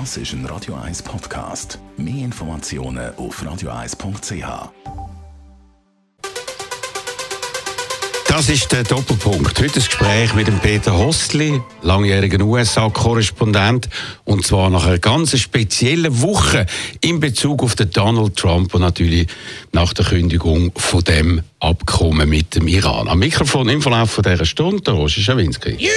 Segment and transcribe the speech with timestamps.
[0.00, 1.78] Das ist ein Radio 1 Podcast.
[1.96, 4.44] Mehr Informationen auf radio1.ch.
[8.26, 9.56] Das ist der Doppelpunkt.
[9.60, 13.88] Heute das Gespräch mit dem Peter Hostli, langjährigen USA-Korrespondent,
[14.24, 16.66] und zwar nach einer ganz speziellen Woche
[17.00, 19.28] in Bezug auf den Donald Trump und natürlich
[19.70, 23.06] nach der Kündigung von dem Abkommen mit dem Iran.
[23.06, 25.76] Am Mikrofon im Verlauf von dieser Stunde, Roger Schawinski.
[25.78, 25.90] You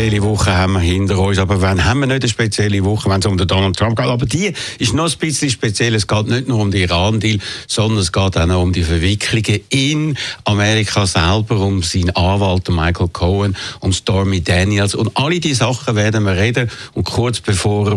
[0.00, 1.38] spezielle Woche haben wir hinter uns.
[1.38, 4.06] Aber wann haben wir nicht eine spezielle Woche, wenn es um den Donald Trump geht?
[4.06, 5.94] Aber die ist noch ein bisschen speziell.
[5.94, 9.60] Es geht nicht nur um den Iran-Deal, sondern es geht auch noch um die Verwicklungen
[9.68, 14.94] in Amerika selber, um seinen Anwalt Michael Cohen, um Stormy Daniels.
[14.94, 16.70] Und alle diese Sachen werden wir reden.
[16.94, 17.94] Und kurz bevor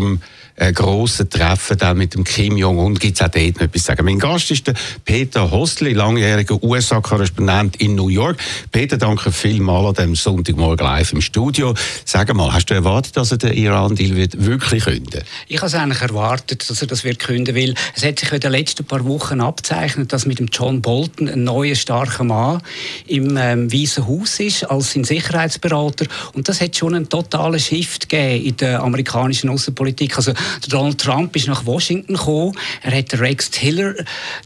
[0.58, 4.06] grossen Treffen dann mit dem Kim Jong-un gibt es auch dort noch etwas zu sagen.
[4.06, 8.38] Mein Gast ist der Peter Hostli, langjähriger USA-Korrespondent in New York.
[8.72, 11.74] Peter, danke vielmals an diesem Sonntagmorgen live im Studio.
[12.06, 15.74] Sag mal, hast du erwartet, dass er den Iran-Deal wird wirklich künden Ich habe es
[15.74, 17.74] eigentlich erwartet, dass er das wird künden will.
[17.96, 21.44] Es hat sich in den letzten paar Wochen abzeichnet, dass mit dem John Bolton ein
[21.44, 22.62] neuer starker Mann
[23.08, 28.10] im ähm, Weißen Haus ist als sein Sicherheitsberater und das hat schon einen totalen Shift
[28.10, 30.18] gegeben in der amerikanischen Außenpolitik.
[30.18, 30.34] Also
[30.70, 33.96] Donald Trump ist nach Washington gekommen, er hat Rex Tiller,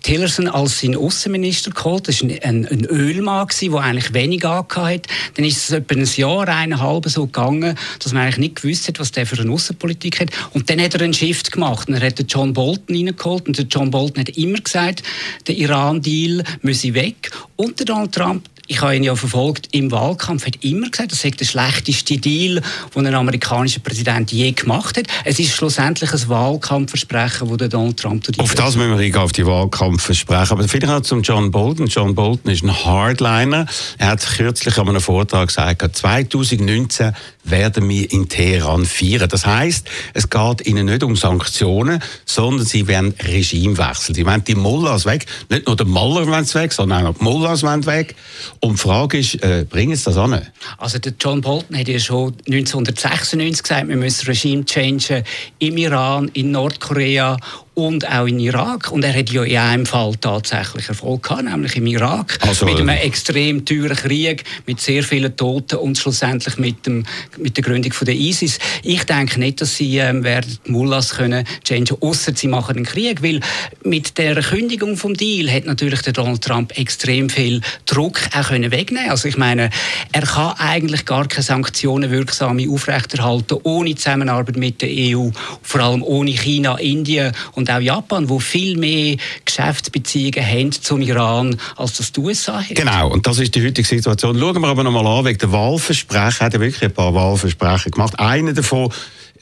[0.04, 2.08] Tillerson als seinen Außenminister geholt.
[2.08, 5.08] Das war ein, ein, Ölmann der eigentlich wenig angehört hat.
[5.36, 9.00] Dann ist es etwa ein Jahr, eineinhalb so gegangen, dass man eigentlich nicht gewusst hat,
[9.00, 10.30] was der für eine Außenpolitik hat.
[10.54, 11.90] Und dann hat er einen Shift gemacht.
[11.90, 13.48] Er hat John Bolton reingeholt.
[13.48, 15.04] Und John Bolton hat immer gesagt,
[15.48, 17.32] der Iran-Deal müsse weg.
[17.56, 21.22] Und der Donald Trump ich habe ihn ja verfolgt im Wahlkampf, hat immer gesagt, das
[21.22, 22.62] sei der schlechteste Deal,
[22.96, 25.08] den ein amerikanischer Präsident je gemacht hat.
[25.24, 29.32] Es ist schlussendlich ein Wahlkampfversprechen, das Donald Trump die Auf das müssen wir eingehen, auf
[29.32, 30.52] die Wahlkampfversprechen.
[30.52, 31.88] Aber vielleicht auch zum John Bolton.
[31.88, 33.66] John Bolton ist ein Hardliner.
[33.98, 37.14] Er hat kürzlich an einem Vortrag gesagt, 2019
[37.50, 39.30] werden wir in Teheran feiern.
[39.30, 44.16] Das heißt, es geht ihnen nicht um Sanktionen, sondern sie werden Regimewechsel.
[44.16, 45.26] Sie wollen die Mullahs weg.
[45.50, 48.16] Nicht nur der Muller wollen weg, sondern auch die Mullahs wollen weg.
[48.60, 50.42] Und die Frage ist, äh, bringen sie das an?
[50.78, 55.24] Also der John Bolton hat ja schon 1996 gesagt, wir müssen Regime changen
[55.60, 57.38] im Iran, in Nordkorea
[57.78, 58.92] und auch in Irak.
[58.92, 62.40] Und er hat ja in einem Fall tatsächlich Erfolg gehabt, nämlich im Irak.
[62.42, 67.06] Also, mit einem ähm, extrem teuren Krieg, mit sehr vielen Toten und schlussendlich mit, dem,
[67.38, 68.60] mit der Gründung von der ISIS.
[68.84, 72.86] Ich denke nicht, dass sie ähm, werden die Mullahs können changen, außer sie machen einen
[72.86, 73.40] Krieg, weil
[73.84, 78.72] mit der Kündigung vom Deal hat natürlich der Donald Trump extrem viel Druck auch können
[78.72, 79.10] wegnehmen.
[79.10, 79.70] Also ich meine,
[80.12, 85.30] er kann eigentlich gar keine Sanktionen wirksame aufrechterhalten ohne Zusammenarbeit mit der EU,
[85.62, 91.58] vor allem ohne China, Indien und auch Japan, wo viel mehr Geschäftsbeziehungen haben zum Iran,
[91.76, 92.76] als das die USA hat.
[92.76, 94.38] Genau, und das ist die heutige Situation.
[94.40, 96.38] Schauen wir aber noch mal an, wegen der Wahlversprechen.
[96.40, 98.20] Er hat er wirklich ein paar Wahlversprechen gemacht.
[98.20, 98.92] Einer davon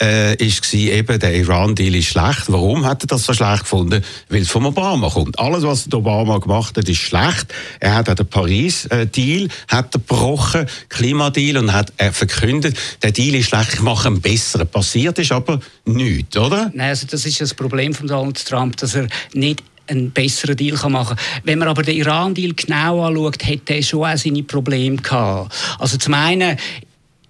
[0.01, 2.43] äh, ist eben, der Iran-Deal ist schlecht.
[2.47, 4.03] Warum hat er das so schlecht gefunden?
[4.29, 5.39] Weil es von Obama kommt.
[5.39, 7.47] Alles, was Obama gemacht hat, ist schlecht.
[7.79, 13.49] Er hat den Paris-Deal hat er gebrochen, Klimadeal, und hat er verkündet, der Deal ist
[13.49, 14.67] schlecht, ich mache einen besseren.
[14.67, 16.71] Passiert ist aber nichts, oder?
[16.73, 20.77] Nein, also das ist das Problem von Donald Trump, dass er nicht einen besseren Deal
[20.89, 21.25] machen kann.
[21.43, 25.53] Wenn man aber den Iran-Deal genau anschaut, hätte er schon auch seine Probleme gehabt.
[25.79, 26.57] Also zum einen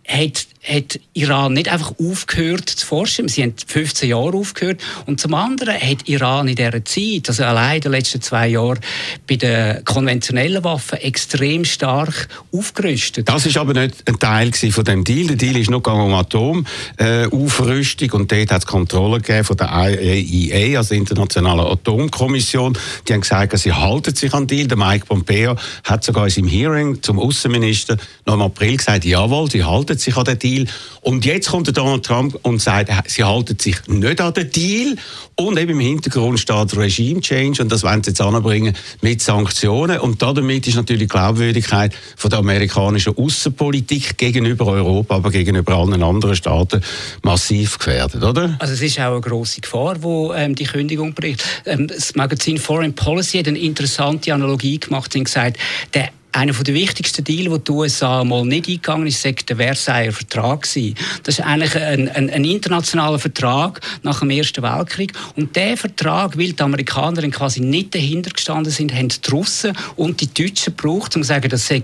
[0.08, 3.28] hat, hat Iran nicht einfach aufgehört zu forschen.
[3.28, 4.82] Sie haben 15 Jahre aufgehört.
[5.06, 8.80] Und zum anderen hat Iran in dieser Zeit, also allein in den letzten zwei Jahren,
[9.28, 13.30] bei den konventionellen Waffen extrem stark aufgerüstet.
[13.30, 15.28] Das ist aber nicht ein Teil von dem Deal.
[15.28, 20.96] Der Deal ist nur um Atomaufrüstung und dort hat es Kontrolle von der IAEA, also
[20.96, 22.78] Internationalen Atomkommission.
[23.08, 24.68] Die haben gesagt, sie halten sich an den Deal.
[24.68, 29.52] Der Mike Pompeo hat sogar in seinem Hearing zum Außenminister noch im April gesagt, jawohl,
[29.52, 30.55] sie halten sich an den Deal.
[31.02, 34.96] Und jetzt kommt Donald Trump und sagt, sie halten sich nicht an den Deal.
[35.36, 40.00] Und eben im Hintergrund steht Regime Change und das wollen sie jetzt anbringen mit Sanktionen.
[40.00, 46.02] Und damit ist natürlich die Glaubwürdigkeit von der amerikanischen Außenpolitik gegenüber Europa, aber gegenüber allen
[46.02, 46.82] anderen Staaten
[47.22, 48.56] massiv gefährdet, oder?
[48.60, 51.44] Also es ist auch eine große Gefahr, wo ähm, die Kündigung bringt.
[51.66, 55.58] Ähm, das Magazin Foreign Policy hat eine interessante Analogie gemacht und gesagt,
[55.94, 60.12] der einer der wichtigsten Deals, die die USA mal nicht eingegangen ist, ist der Versailler
[60.12, 60.64] Vertrag.
[60.66, 65.14] Das ist eigentlich ein, ein, ein, internationaler Vertrag nach dem Ersten Weltkrieg.
[65.36, 70.20] Und der Vertrag, weil die Amerikaner quasi nicht dahinter gestanden sind, haben die Russen und
[70.20, 71.82] die Deutschen gebraucht, um zu sagen, das sei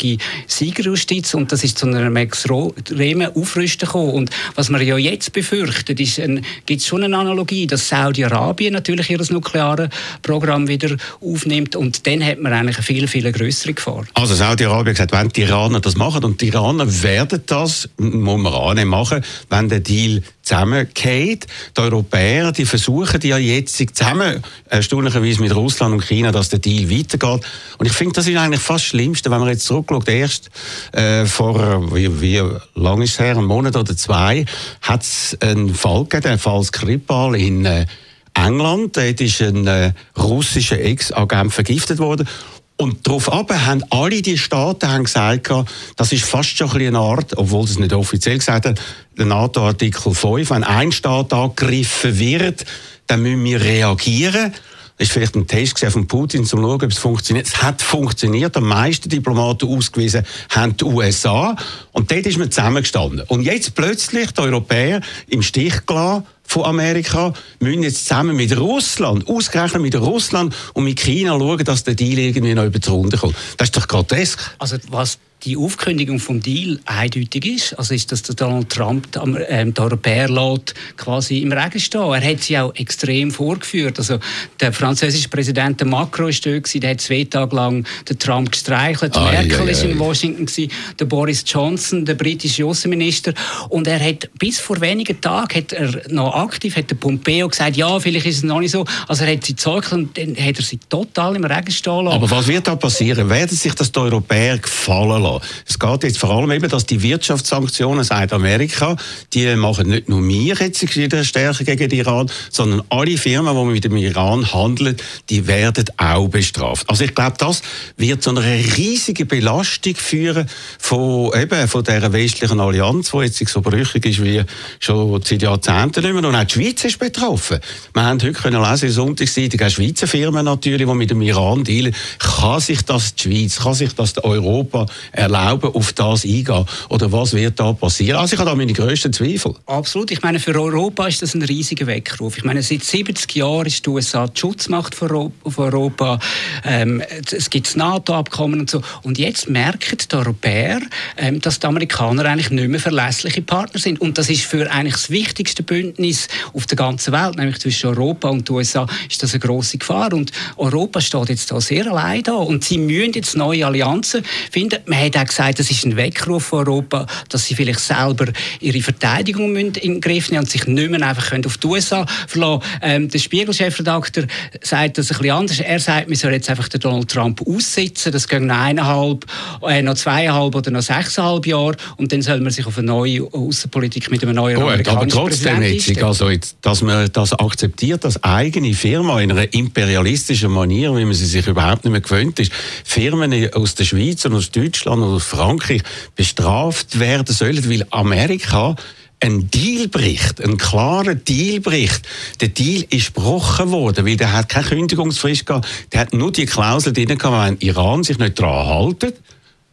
[0.47, 4.11] Siegerjustiz und das ist zu einem extremen Aufrüsten gekommen.
[4.11, 6.21] Und was man ja jetzt befürchtet, ist,
[6.65, 9.89] gibt es schon eine Analogie, dass Saudi-Arabien natürlich ihr nukleares
[10.21, 14.03] Programm wieder aufnimmt und dann hat man eigentlich eine viel, viel größere Gefahr.
[14.13, 18.51] Also Saudi-Arabien gesagt, wenn die Iraner das machen, und die Iraner werden das, muss man
[18.51, 21.45] annehmen, machen, wenn der Deal zusammengeht.
[21.77, 26.89] Die Europäer, die versuchen ja jetzt zusammen, erstaunlicherweise mit Russland und China, dass der Deal
[26.89, 27.45] weitergeht.
[27.77, 30.09] Und ich finde, das ist eigentlich fast das Schlimmste, wenn man jetzt zurückschaut.
[30.09, 30.49] Erst
[30.93, 32.41] äh, vor, wie, wie
[32.73, 34.45] lang ist es her, einen Monat oder zwei,
[34.81, 37.85] hat es einen Fall gegeben, einen Fall Skripal in äh,
[38.33, 38.97] England.
[38.97, 42.27] Dort ist ein äh, russischer Ex-Agent vergiftet worden.
[42.77, 45.51] Und darauf ab haben alle die Staaten haben gesagt,
[45.95, 48.75] das ist fast schon ein eine Art, obwohl sie es nicht offiziell gesagt haben,
[49.17, 52.65] der NATO-Artikel 5, wenn ein Staat angegriffen wird,
[53.05, 54.53] dann müssen wir reagieren.
[54.97, 57.47] Das ist vielleicht ein Test von Putin, um zu schauen, ob es funktioniert.
[57.47, 58.55] Es hat funktioniert.
[58.55, 61.55] Am meisten Diplomaten ausgewiesen haben die USA.
[61.91, 63.25] Und dort ist man zusammengestanden.
[63.27, 69.25] Und jetzt plötzlich die Europäer im Stich gelassen von Amerika müssen jetzt zusammen mit Russland,
[69.29, 73.17] ausgerechnet mit Russland und mit China schauen, dass der Deal irgendwie noch über die Runde
[73.17, 73.35] kommt.
[73.55, 74.37] Das ist doch grotesk.
[74.59, 77.73] Also was die Aufkündigung vom Deal eindeutig ist.
[77.73, 79.07] Also ist, dass der Donald Trump
[79.49, 82.13] ähm, die Europäer lässt, quasi im Regen stehen.
[82.13, 83.97] Er hat sie auch extrem vorgeführt.
[83.97, 84.19] Also
[84.59, 89.15] der französische Präsident Macron war dort, der hat zwei Tage lang den Trump gestreichelt.
[89.17, 89.83] Ah, Merkel war ja, ja.
[89.83, 93.33] in Washington, gewesen, der Boris Johnson, der britische Außenminister.
[93.69, 97.77] Und er hat bis vor wenigen Tagen hat er noch aktiv, hat der Pompeo gesagt,
[97.77, 98.85] ja, vielleicht ist es noch nicht so.
[99.07, 102.15] Also er hat sie gezeugt und dann hat er sie total im Regen stehen lassen.
[102.15, 103.29] Aber was wird da passieren?
[103.29, 105.30] Werden sich das die Europäer gefallen lassen?
[105.33, 105.45] Lassen.
[105.67, 108.95] Es geht jetzt vor allem eben, dass die Wirtschaftssanktionen, sagt Amerika,
[109.33, 110.85] die machen nicht nur wir jetzt
[111.27, 114.97] stärker gegen den Iran, sondern alle Firmen, die mit dem Iran handeln,
[115.29, 116.89] die werden auch bestraft.
[116.89, 117.61] Also ich glaube, das
[117.97, 120.47] wird zu einer riesigen Belastung führen
[120.79, 124.43] von eben von der westlichen Allianz, die jetzt so brüchig ist wie
[124.79, 126.23] schon seit Jahrzehnten nicht mehr.
[126.27, 127.59] Und auch die Schweiz ist betroffen.
[127.93, 131.63] Wir haben heute können lesen, in Sonntagszeitung, auch Schweizer Firmen natürlich, die mit dem Iran
[131.63, 131.95] dealen.
[132.19, 134.85] Kann sich das die Schweiz, kann sich das Europa
[135.21, 136.65] erlauben, auf das eingehen?
[136.89, 138.19] Oder was wird da passieren?
[138.19, 139.55] Also ich habe da meine grössten Zweifel.
[139.65, 140.11] Absolut.
[140.11, 142.37] Ich meine, für Europa ist das ein riesiger Weckruf.
[142.37, 146.19] Ich meine, seit 70 Jahren ist die USA die Schutzmacht für Europa.
[146.63, 147.01] Ähm,
[147.31, 148.81] es gibt das NATO-Abkommen und so.
[149.03, 150.81] Und jetzt merken die Europäer,
[151.17, 154.01] ähm, dass die Amerikaner eigentlich nicht mehr verlässliche Partner sind.
[154.01, 158.29] Und das ist für eigentlich das wichtigste Bündnis auf der ganzen Welt, nämlich zwischen Europa
[158.29, 160.13] und den USA, ist das eine große Gefahr.
[160.13, 162.33] Und Europa steht jetzt da sehr allein da.
[162.33, 164.79] Und sie müssen jetzt neue Allianzen finden.
[164.85, 168.25] Man hat auch gesagt, das ist ein Weckruf für Europa, dass sie vielleicht selber
[168.59, 172.63] ihre Verteidigung in den Griff nehmen und sich nicht mehr einfach auf die USA verlassen
[172.81, 174.25] ähm, Der Spiegel-Chefredakteur
[174.61, 175.59] sagt das ein bisschen anders.
[175.59, 178.11] Er sagt, wir sollen jetzt einfach den Donald Trump aussitzen.
[178.11, 179.25] Das geht noch eineinhalb,
[179.67, 181.75] äh, noch zweieinhalb oder noch sechseinhalb Jahre.
[181.97, 185.29] Und dann soll man sich auf eine neue Außenpolitik mit einem neuen Gut, amerikanischen aber
[185.29, 190.95] trotzdem jetzt, also jetzt, dass man das akzeptiert, dass eigene Firma in einer imperialistischen Manier,
[190.95, 192.51] wie man sie sich überhaupt nicht mehr gewöhnt ist,
[192.83, 195.83] Firmen aus der Schweiz und aus Deutschland oder Frankreich
[196.15, 198.75] bestraft werden sollen, weil Amerika
[199.21, 202.07] ein Deal bricht, ein klarer Deal bricht.
[202.41, 205.67] Der Deal ist gebrochen worden, weil der hat keine Kündigungsfrist gehabt.
[205.91, 209.13] Der hat nur die Klausel drin gehabt, wenn Iran sich nicht daran halten,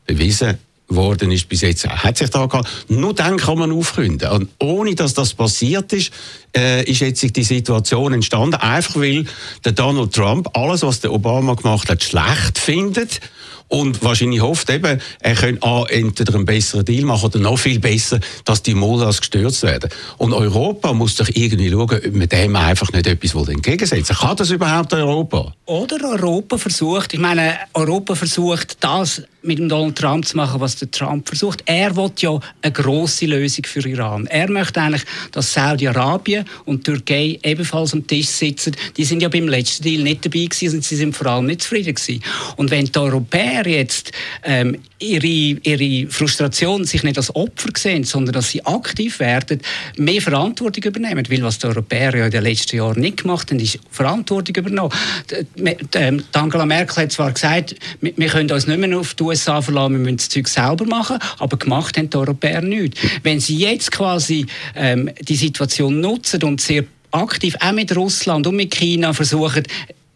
[0.06, 0.58] bewiesen
[0.88, 2.68] worden ist bis jetzt, hat sich da gehabt.
[2.88, 4.30] Nur dann kann man aufgründen.
[4.30, 6.10] Und ohne dass das passiert ist,
[6.56, 9.26] äh, ist jetzt die Situation entstanden, einfach weil
[9.64, 13.20] der Donald Trump alles, was der Obama gemacht hat, schlecht findet
[13.68, 17.78] und wahrscheinlich hofft eben, er könnte A, entweder einen besseren Deal machen oder noch viel
[17.78, 19.90] besser, dass die Mullahs gestürzt werden.
[20.16, 24.50] Und Europa muss doch irgendwie schauen, ob man dem einfach nicht etwas entgegensetzen Kann das
[24.50, 25.54] überhaupt Europa?
[25.66, 30.76] Oder Europa versucht, ich meine, Europa versucht das mit dem Donald Trump zu machen, was
[30.76, 31.62] der Trump versucht.
[31.66, 34.26] Er will ja eine grosse Lösung für Iran.
[34.26, 38.76] Er möchte eigentlich, dass Saudi-Arabien und Türkei ebenfalls am Tisch sitzen.
[38.96, 41.62] Die sind ja beim letzten Deal nicht dabei gewesen und sie sind vor allem nicht
[41.62, 42.22] zufrieden gewesen.
[42.56, 44.12] Und wenn die Europäer jetzt
[44.44, 45.26] ähm, ihre,
[45.62, 49.60] ihre Frustration sich nicht als Opfer sehen, sondern dass sie aktiv werden,
[49.96, 53.60] mehr Verantwortung übernehmen, weil was die Europäer ja in den letzten Jahren nicht gemacht haben,
[53.60, 54.92] ist Verantwortung übernommen.
[55.94, 59.92] Ähm, Angela Merkel hat zwar gesagt, wir können uns nicht mehr auf die USA verlassen,
[59.92, 63.00] wir müssen das Zeug selber machen, aber gemacht haben die Europäer nichts.
[63.22, 68.56] Wenn sie jetzt quasi ähm, die Situation nutzen und sehr aktiv auch mit Russland und
[68.56, 69.64] mit China versuchen,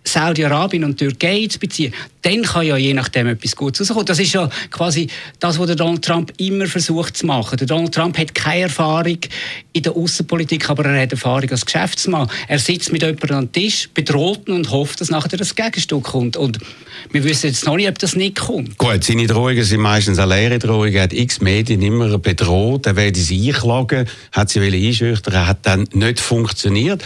[0.04, 4.06] Saudi-Arabien und Türkei zu beziehen, dann kann ja je nachdem etwas Gutes rauskommen.
[4.06, 5.09] Das ist ja quasi
[5.40, 7.56] das, was Donald Trump immer versucht zu machen.
[7.56, 9.18] Der Donald Trump hat keine Erfahrung
[9.73, 12.28] in der Außenpolitik, aber er hat Erfahrung als Geschäftsmann.
[12.49, 16.37] Er sitzt mit jemandem am Tisch, bedroht ihn und hofft, dass nachher das Gegenstück kommt.
[16.37, 16.59] Und
[17.11, 18.78] wir wissen jetzt noch nicht, ob das nicht kommt.
[18.78, 20.92] Gut, seine Drohungen sind meistens leere Drohung.
[20.92, 25.88] Er hat x Medien immer bedroht, er werde sie einklagen, hat sie einschüchtern, hat dann
[25.92, 27.02] nicht funktioniert.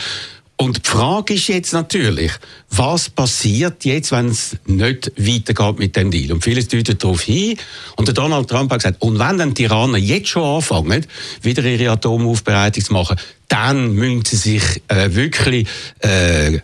[0.59, 2.33] Und die Frage ist jetzt natürlich,
[2.71, 6.33] was passiert jetzt, wenn es nicht weitergeht mit dem Deal?
[6.33, 7.59] Und vieles deutet darauf hin.
[7.97, 11.05] Und der Donald Trump hat gesagt, und wenn dann die Iraner jetzt schon anfangen,
[11.43, 15.69] wieder ihre Atomaufbereitung zu machen, dann müssen sie sich äh, wirklich
[16.01, 16.61] äh,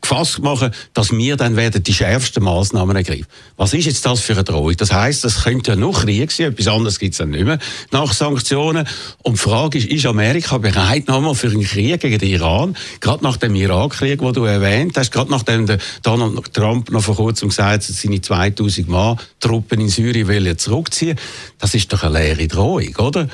[0.00, 3.26] gefasst machen, dass wir dann werden die schärfsten Maßnahmen ergreifen.
[3.56, 4.76] Was ist jetzt das für eine Drohung?
[4.76, 7.58] Das heißt, das könnte ja noch Krieg sein, etwas anderes gibt es dann nicht mehr
[7.90, 8.86] nach Sanktionen.
[9.22, 12.76] Und die Frage ist, ist Amerika bereit nochmal für einen Krieg gegen den Iran?
[13.00, 15.66] Gerade nach dem Irakkrieg, den du erwähnt hast, gerade nachdem
[16.02, 21.18] Donald Trump noch vor kurzem gesagt hat, seine 2000 Mann Truppen in Syrien wollen zurückziehen.
[21.58, 23.28] Das ist doch eine leere Drohung, oder?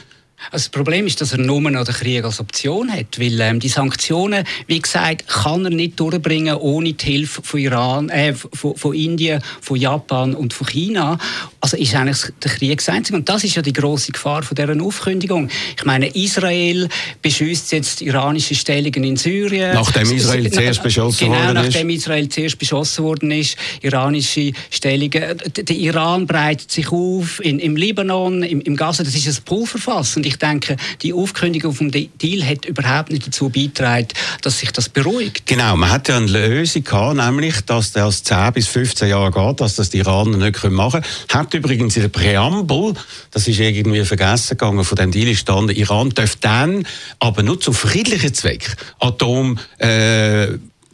[0.51, 3.59] Also das Problem ist, dass er nur noch den Krieg als Option hat, weil ähm,
[3.59, 8.77] die Sanktionen, wie gesagt, kann er nicht durchbringen ohne die Hilfe von Iran, äh, von,
[8.77, 11.19] von Indien, von Japan und von China.
[11.67, 13.19] Also ist eigentlich der Krieg das Einzige.
[13.19, 15.49] Und das ist ja die große Gefahr von deren Aufkündigung.
[15.77, 16.89] Ich meine, Israel
[17.23, 19.75] beschüsst jetzt iranische Stellungen in Syrien.
[19.75, 21.65] Nachdem Israel zuerst beschossen genau, worden ist.
[21.65, 25.39] nachdem Israel zuerst beschossen worden ist, iranische Stellungen.
[25.57, 29.03] Der Iran breitet sich auf in, im Libanon, im, im Gaza.
[29.03, 30.17] Das ist ein Pulverfass.
[30.17, 34.07] Und ich denke, die Aufkündigung vom Deal hat überhaupt nicht dazu beigetragen,
[34.41, 35.47] dass sich das beruhigt.
[35.47, 39.61] Genau, man hat ja eine Lösung gehabt, nämlich, dass das 10 bis 15 Jahre geht,
[39.61, 41.05] dass das die Iraner nicht machen können.
[41.33, 42.95] Hat übrigens in der Präambel,
[43.31, 46.87] das ist irgendwie vergessen gegangen, von dem Deal stand, Iran darf dann,
[47.19, 50.49] aber nur zu friedlichen Zwecken, Atom, äh,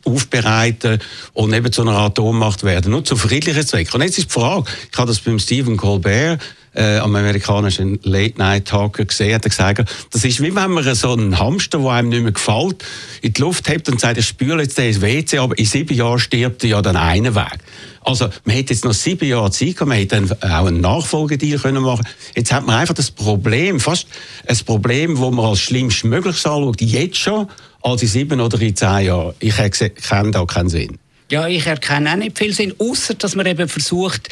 [0.04, 0.98] aufbereiten
[1.32, 2.90] und eben zu einer Atommacht werden.
[2.90, 3.94] Nur zu friedlichen Zwecken.
[3.94, 6.40] Und jetzt ist die Frage, ich habe das beim Stephen Colbert
[6.74, 11.78] äh, am amerikanischen Late-Night-Talker gesehen, hat gesagt, das ist wie wenn man so einen Hamster,
[11.78, 12.84] der einem nicht mehr gefällt,
[13.20, 16.18] in die Luft hebt und sagt, ich spüre jetzt den WC, aber in sieben Jahren
[16.18, 17.58] stirbt er ja dann einen weg.
[18.04, 21.58] Also, man hätte jetzt noch sieben Jahre Zeit gehabt, man hätte dann auch einen Nachfolgedeal
[21.58, 24.08] können machen Jetzt hat man einfach das Problem, fast
[24.46, 27.48] ein Problem, wo man als schlimmst möglich anschaut, jetzt schon,
[27.80, 29.34] als in sieben oder in zehn Jahren.
[29.38, 30.98] Ich kenne da keinen Sinn.
[31.30, 34.28] Ja, ich erkenne auch nicht viel Sinn, außer dass man eben versucht,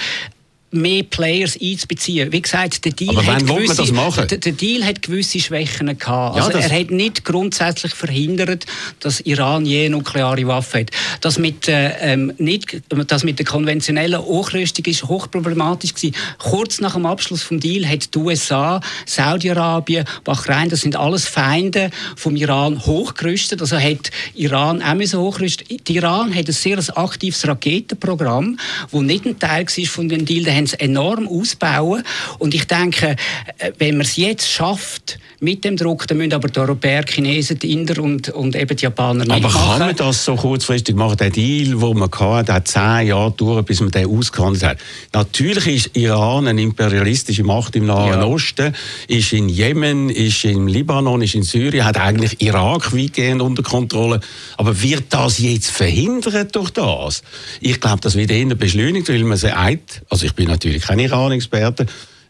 [0.72, 2.32] mehr Players einzubeziehen.
[2.32, 6.36] Wie gesagt, der Deal, hat gewisse, der, der Deal hat gewisse Schwächen gehabt.
[6.36, 8.66] Also ja, er hat nicht grundsätzlich verhindert,
[9.00, 10.90] dass Iran je nukleare Waffen hat.
[11.20, 16.14] Das mit, äh, ähm, nicht, das mit der konventionellen Hochrüstung ist hochproblematisch gewesen.
[16.38, 21.90] Kurz nach dem Abschluss vom Deal hat die USA, Saudi-Arabien, Bahrain, das sind alles Feinde
[22.14, 23.60] vom Iran hochgerüstet.
[23.60, 25.66] Also hat Iran auch müssen hochrüsten.
[25.88, 28.58] Iran hat ein sehr aktives Raketenprogramm,
[28.92, 32.02] das nicht ein Teil war von dem Deal haben es enorm ausbauen.
[32.38, 33.16] Und ich denke,
[33.58, 37.14] äh, wenn man es jetzt schafft, mit dem Druck, dann müssen aber die Europäer, die
[37.14, 40.94] Chinesen, die Inder und, und eben die Japaner nicht Aber kann man das so kurzfristig
[40.94, 41.16] machen?
[41.16, 44.78] Der Deal, den man hatte, hat zehn Jahre gedauert, bis man den ausgehandelt hat.
[45.14, 48.24] Natürlich ist Iran eine imperialistische Macht im Nahen ja.
[48.24, 48.74] Osten,
[49.08, 54.20] ist in Jemen, ist im Libanon, ist in Syrien, hat eigentlich Irak weitgehend unter Kontrolle.
[54.58, 57.22] Aber wird das jetzt verhindert durch das?
[57.60, 61.86] Ich glaube, das wird eher beschleunigt, weil man sagt, also ich bin natürlich kein Iran-Experte,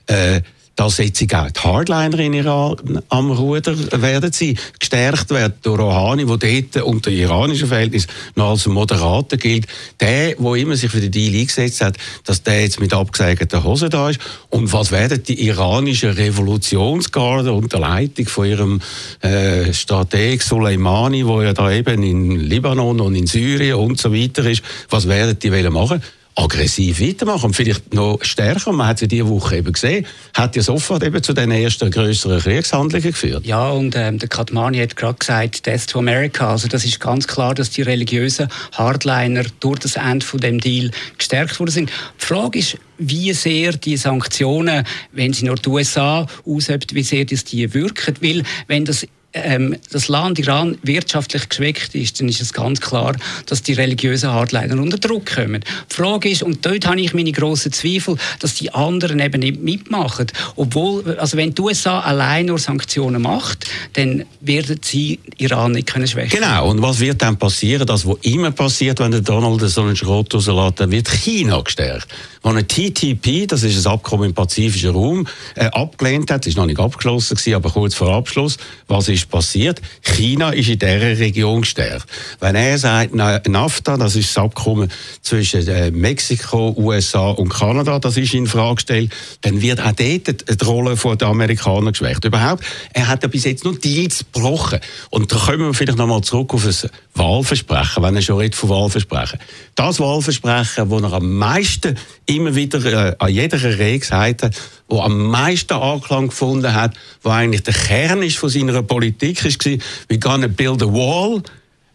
[0.06, 0.40] äh,
[0.80, 6.24] dass jetzt auch die Hardliner in Iran am Ruder werden sie gestärkt werden durch Rouhani,
[6.24, 9.66] der dort unter iranischen Verhältnissen noch als Moderator gilt.
[10.00, 13.90] Der, der immer sich für den Deal eingesetzt hat, dass der jetzt mit abgesägten Hosen
[13.90, 14.20] da ist.
[14.48, 18.80] Und was werden die iranischen Revolutionsgarden unter Leitung von ihrem
[19.20, 24.48] äh, Strateg Soleimani, wo ja da eben in Libanon und in Syrien und so weiter
[24.48, 26.00] ist, was werden die machen?
[26.36, 28.72] Aggressiv weitermachen und vielleicht noch stärker.
[28.72, 31.90] Man hat es ja diese Woche eben gesehen, hat ja sofort eben zu den ersten
[31.90, 33.44] größeren Kriegshandlungen geführt.
[33.46, 36.50] Ja, und ähm, der Katmani hat gerade gesagt, Death to America.
[36.50, 40.90] Also das ist ganz klar, dass die religiösen Hardliner durch das Ende von dem Deal
[41.18, 41.90] gestärkt worden sind.
[42.20, 47.24] Die Frage ist, wie sehr die Sanktionen, wenn sie nur die USA ausübt, wie sehr
[47.24, 48.14] das die wirken.
[48.20, 53.14] Weil wenn das ähm, das Land Iran wirtschaftlich geschwächt ist, dann ist es ganz klar,
[53.46, 55.64] dass die religiösen Hardliner unter Druck kommen.
[55.90, 59.60] Die Frage ist, und dort habe ich meine grossen Zweifel, dass die anderen eben nicht
[59.60, 60.26] mitmachen.
[60.56, 66.06] Obwohl, also wenn die USA allein nur Sanktionen macht, dann werden sie Iran nicht können
[66.06, 66.40] schwächen.
[66.40, 66.70] Genau.
[66.70, 67.86] Und was wird dann passieren?
[67.86, 72.08] Das, was immer passiert, wenn der Donald so einen Schrott rauslässt, dann wird China gestärkt.
[72.42, 76.66] Wenn ein TTP, das ist ein Abkommen im pazifischen Raum, äh, abgelehnt hat, ist noch
[76.66, 78.56] nicht abgeschlossen gewesen, aber kurz vor Abschluss,
[78.88, 79.80] was ist ist passiert.
[80.02, 82.06] China ist in dieser Region gestärkt.
[82.40, 84.90] Wenn er sagt, NAFTA, das ist das Abkommen
[85.22, 89.12] zwischen äh, Mexiko, USA und Kanada, das ist in Frage gestellt,
[89.42, 92.24] dann wird auch dort die Rolle der Amerikaner geschwächt.
[92.24, 94.80] Überhaupt, er hat ja bis jetzt nur Deals gebrochen.
[95.10, 98.70] Und da kommen wir vielleicht nochmal zurück auf das Wahlversprechen, wenn er schon redet von
[98.70, 99.38] Wahlversprechen.
[99.74, 101.96] Das Wahlversprechen, das er am meisten
[102.26, 104.54] immer wieder äh, an jeder Rede gesagt hat,
[104.88, 109.66] wo am meisten Anklang gefunden hat, wo eigentlich der Kern ist von seiner Politik ist,
[109.66, 109.72] war,
[110.08, 111.42] we're gonna build a wall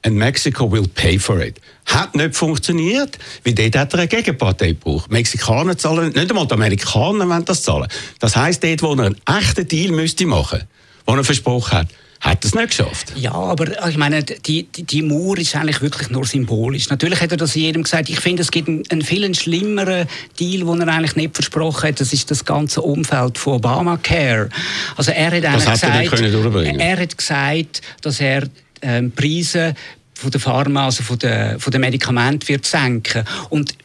[0.05, 1.59] and Mexico will pay for it.
[1.85, 5.11] Hat nicht funktioniert, weil dort hat er eine Gegenpartei gebraucht.
[5.11, 7.87] Mexikaner zahlen, nicht einmal die Amerikaner wollen das zahlen.
[8.19, 10.63] Das heisst, dort, wo er einen echten Deal müsste machen,
[11.07, 11.87] den er versprochen hat,
[12.25, 13.13] hat es nicht geschafft.
[13.15, 16.89] Ja, aber ich meine, die, die, die Mauer ist eigentlich wirklich nur symbolisch.
[16.89, 18.09] Natürlich hat er das jedem gesagt.
[18.09, 20.07] Ich finde, es gibt einen, einen viel schlimmeren
[20.39, 22.01] Deal, den er eigentlich nicht versprochen hat.
[22.01, 24.49] Das ist das ganze Umfeld von Obamacare.
[24.95, 28.47] Also er hat eigentlich gesagt, er, er hat gesagt, dass er
[28.81, 29.75] ähm, Preise
[30.15, 33.23] von der Pharma, also von der, von der Medikament wird senken.
[33.49, 33.75] Und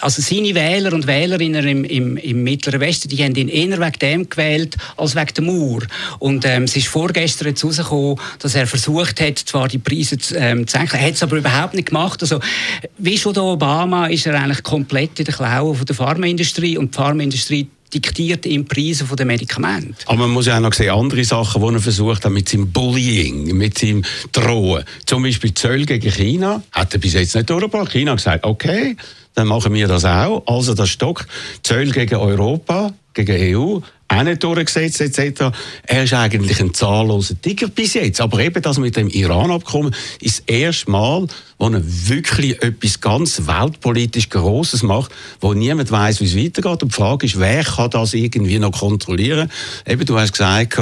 [0.00, 3.98] also seine Wähler und Wählerinnen im, im, im Mittleren Westen, die haben ihn eher wegen
[4.00, 5.82] dem gewählt, als wegen der Mauer.
[6.18, 10.34] Und ähm, es ist vorgestern jetzt rausgekommen, dass er versucht hat, zwar die Preise zu,
[10.36, 12.22] ähm, zu senken, er hat es aber überhaupt nicht gemacht.
[12.22, 12.40] Also,
[12.98, 16.94] wie schon der Obama ist er eigentlich komplett in den Klauen von der Pharmaindustrie und
[16.94, 20.04] die Pharmaindustrie diktiert im Preise der Medikamente.
[20.06, 22.72] Aber man muss ja auch noch sehen, andere Sachen, die er versucht hat mit seinem
[22.72, 24.02] Bullying, mit seinem
[24.32, 24.84] Drohen.
[25.06, 27.92] Zum Beispiel Zöll gegen China hat er bis jetzt nicht durchgebracht.
[27.92, 28.96] China hat gesagt, okay,
[29.34, 30.42] dann machen wir das auch.
[30.46, 31.26] Also das Stock
[31.62, 33.80] Zöll gegen Europa, gegen EU,
[34.14, 35.50] auch nicht durchgesetzt etc.
[35.84, 38.20] Er ist eigentlich ein zahlloser Tiger bis jetzt.
[38.20, 41.26] Aber eben das mit dem Iran-Abkommen ist das erste Mal,
[41.58, 46.82] wo er wirklich etwas ganz weltpolitisch Grosses macht, wo niemand weiß, wie es weitergeht.
[46.82, 49.50] Und die Frage ist, wer kann das irgendwie noch kontrollieren?
[49.86, 50.78] Eben, du hast gesagt,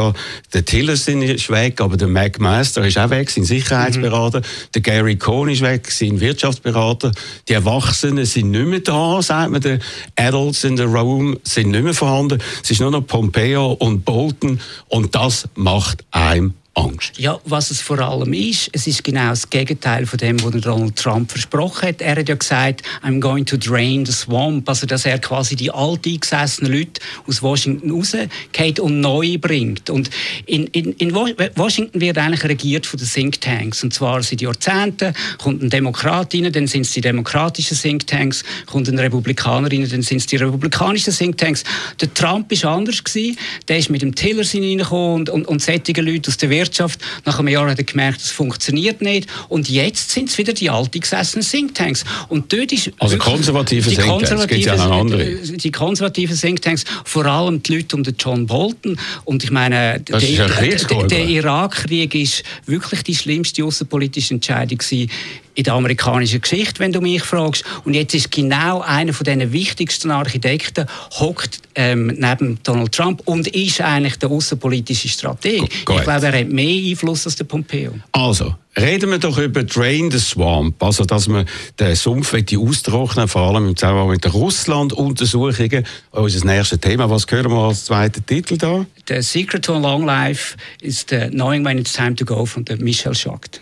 [0.52, 4.40] der Tillerson ist weg, aber der McMaster ist auch weg, sein Sicherheitsberater.
[4.40, 4.44] Mhm.
[4.74, 7.12] Der Gary Cohn ist weg, sein Wirtschaftsberater.
[7.48, 9.60] Die Erwachsenen sind nicht mehr da, sagt man.
[9.60, 9.78] Die
[10.16, 12.38] Adults in the room sind nicht mehr vorhanden.
[12.62, 14.58] Es ist nur noch Pompeo und Bolton.
[14.88, 17.18] Und das macht einem Angst.
[17.18, 20.96] Ja, was es vor allem ist, es ist genau das Gegenteil von dem, was Donald
[20.96, 22.00] Trump versprochen hat.
[22.00, 25.70] Er hat ja gesagt, I'm going to drain the swamp, also dass er quasi die
[25.70, 29.90] alteingesessenen Leute aus Washington rausgeht und neu bringt.
[29.90, 30.08] Und
[30.46, 35.62] in, in, in Washington wird eigentlich regiert von den Thinktanks, und zwar seit Jahrzehnten kommt
[35.62, 40.18] ein Demokrat rein, dann sind es die demokratischen Thinktanks, kommt ein Republikaner rein, dann sind
[40.18, 41.64] es die republikanischen Thinktanks.
[42.00, 43.36] Der Trump war anders gewesen,
[43.68, 47.00] der ist mit dem Tillerson reingekommen und, und, und solche Leute aus der Wirtschaft.
[47.24, 49.28] Nach einem Jahr hat er gemerkt, es funktioniert nicht.
[49.48, 52.04] Und jetzt sind es wieder die altgesessenen Thinktanks.
[52.28, 55.24] Und dort ist also konservative die Thinktanks, konservative, ja andere.
[55.34, 58.98] Die konservativen Thinktanks, vor allem die Leute um den John Bolton.
[59.24, 65.10] Und ich meine, der, der, der Irakkrieg ist wirklich die schlimmste außenpolitische Entscheidung gewesen
[65.54, 67.64] in der amerikanischen Geschichte, wenn du mich fragst.
[67.84, 73.48] Und jetzt ist genau einer von den wichtigsten Architekten hockt ähm, neben Donald Trump und
[73.48, 75.60] ist eigentlich der außenpolitische Strateg.
[75.84, 77.94] Go ich glaube, er hat mehr Einfluss als der Pompeo.
[78.12, 81.46] Also, reden wir doch über Drain the Swamp, also dass man
[81.78, 85.86] den Sumpf austrocknen vor allem im Zusammenhang mit den Russland-Untersuchungen.
[86.10, 88.86] Unser nächstes Thema, was hören wir als zweiten Titel da?
[89.08, 93.14] The Secret to a Long Life ist Knowing When It's Time to Go von Michel
[93.14, 93.60] Schacht.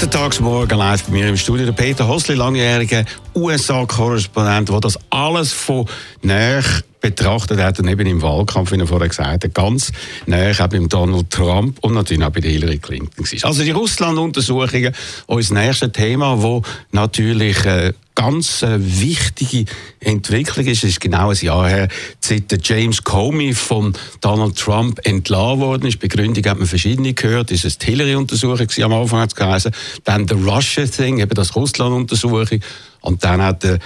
[0.00, 4.98] An dem Muttertagsmorgen live bei mir im Studio der Peter Hosli, langjähriger USA-Korrespondent, der das
[5.10, 5.86] alles von
[6.22, 6.62] näher
[7.00, 9.92] betrachtet hat und eben im Wahlkampf, wie er vorher gesagt hat, ganz
[10.26, 13.48] näher auch beim Donald Trump und natürlich auch bei der Hillary Clinton war.
[13.48, 14.94] Also die Russland-Untersuchungen,
[15.26, 19.64] unser nächstes Thema, wo natürlich äh, ganz äh, wichtige
[20.00, 20.84] Entwicklung ist.
[20.84, 21.88] Es ist genau ein Jahr her,
[22.20, 26.00] seit James Comey von Donald Trump entlassen worden ist.
[26.00, 27.50] Begründung hat man verschiedene gehört.
[27.50, 29.72] Es ist die Hillary-Untersuchung am Anfang hat es geheißen.
[30.04, 32.60] Dann der Russia-Thing, eben das Russland-Untersuchung.
[33.00, 33.78] Und dann hat der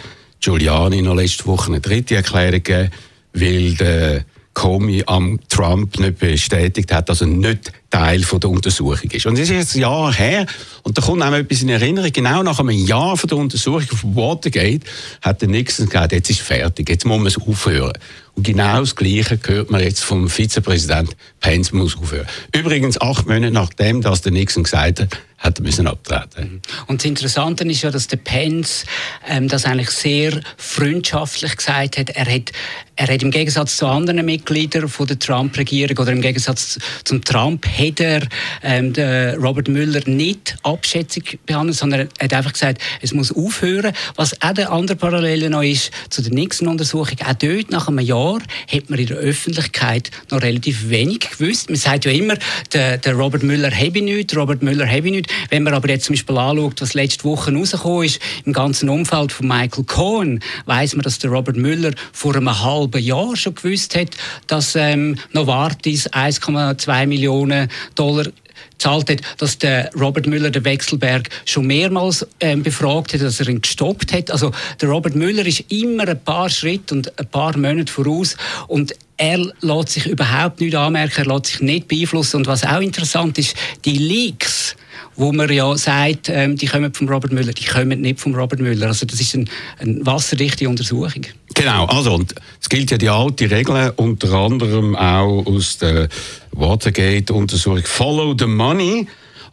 [0.44, 2.90] Giuliani noch letzte Woche eine dritte Erklärung gegeben,
[3.32, 9.10] weil der Comey am Trump nicht bestätigt hat, dass er nicht Teil von der Untersuchung
[9.10, 9.24] ist.
[9.24, 10.44] Und es ist jetzt ein Jahr her
[10.82, 12.12] und da kommt einem etwas in Erinnerung.
[12.12, 14.82] Genau nach einem Jahr von der Untersuchung von Watergate
[15.22, 17.94] hat der Nixon gesagt, jetzt ist fertig, jetzt muss man es aufhören.
[18.36, 22.26] Und genau das Gleiche hört man jetzt vom Vizepräsident Pence muss aufhören.
[22.54, 26.62] Übrigens acht Monate nachdem, dass der Nixon gesagt hat, hat er müssen abtreten.
[26.86, 28.86] Und das Interessante ist ja, dass der Pence
[29.28, 32.10] ähm, das eigentlich sehr freundschaftlich gesagt hat.
[32.10, 32.52] Er hat,
[32.96, 37.66] er hat im Gegensatz zu anderen Mitgliedern von der Trump-Regierung oder im Gegensatz zum Trump
[37.66, 38.26] hat er
[38.62, 38.94] ähm,
[39.36, 43.92] Robert Müller nicht abschätzig behandelt, sondern er hat einfach gesagt, es muss aufhören.
[44.16, 48.23] Was auch der andere Parallele noch ist zu der Nixon-Untersuchung, auch dort nach einem Jahr
[48.32, 51.68] hat man in der Öffentlichkeit noch relativ wenig gewusst.
[51.68, 52.36] Man sagt ja immer,
[52.72, 55.32] der, der Robert Müller habe nichts, Robert Müller habe nichts.
[55.50, 59.32] Wenn man aber jetzt zum Beispiel anschaut, was letzte Woche rausgekommen ist, im ganzen Umfeld
[59.32, 63.96] von Michael Cohen, weiß man, dass der Robert Müller vor einem halben Jahr schon gewusst
[63.96, 64.10] hat,
[64.46, 68.26] dass ähm, Novartis 1,2 Millionen Dollar
[68.84, 73.48] gezahlt hat, dass der Robert Müller den Wechselberg schon mehrmals ähm, befragt hat, dass er
[73.48, 74.30] ihn gestoppt hat.
[74.30, 78.36] Also der Robert Müller ist immer ein paar Schritte und ein paar Monate voraus
[78.68, 82.38] und er lässt sich überhaupt nicht anmerken, er lässt sich nicht beeinflussen.
[82.38, 84.76] Und was auch interessant ist, die Leaks,
[85.16, 88.60] wo man ja sagt, ähm, die kommen vom Robert Müller, die kommen nicht vom Robert
[88.60, 88.88] Müller.
[88.88, 89.48] Also das ist ein,
[89.78, 91.26] eine wasserdichte Untersuchung.
[91.54, 96.08] Genau, also und es gilt ja die alte Regel, unter anderem auch aus der
[96.52, 99.06] Watergate-Untersuchung Follow the Money.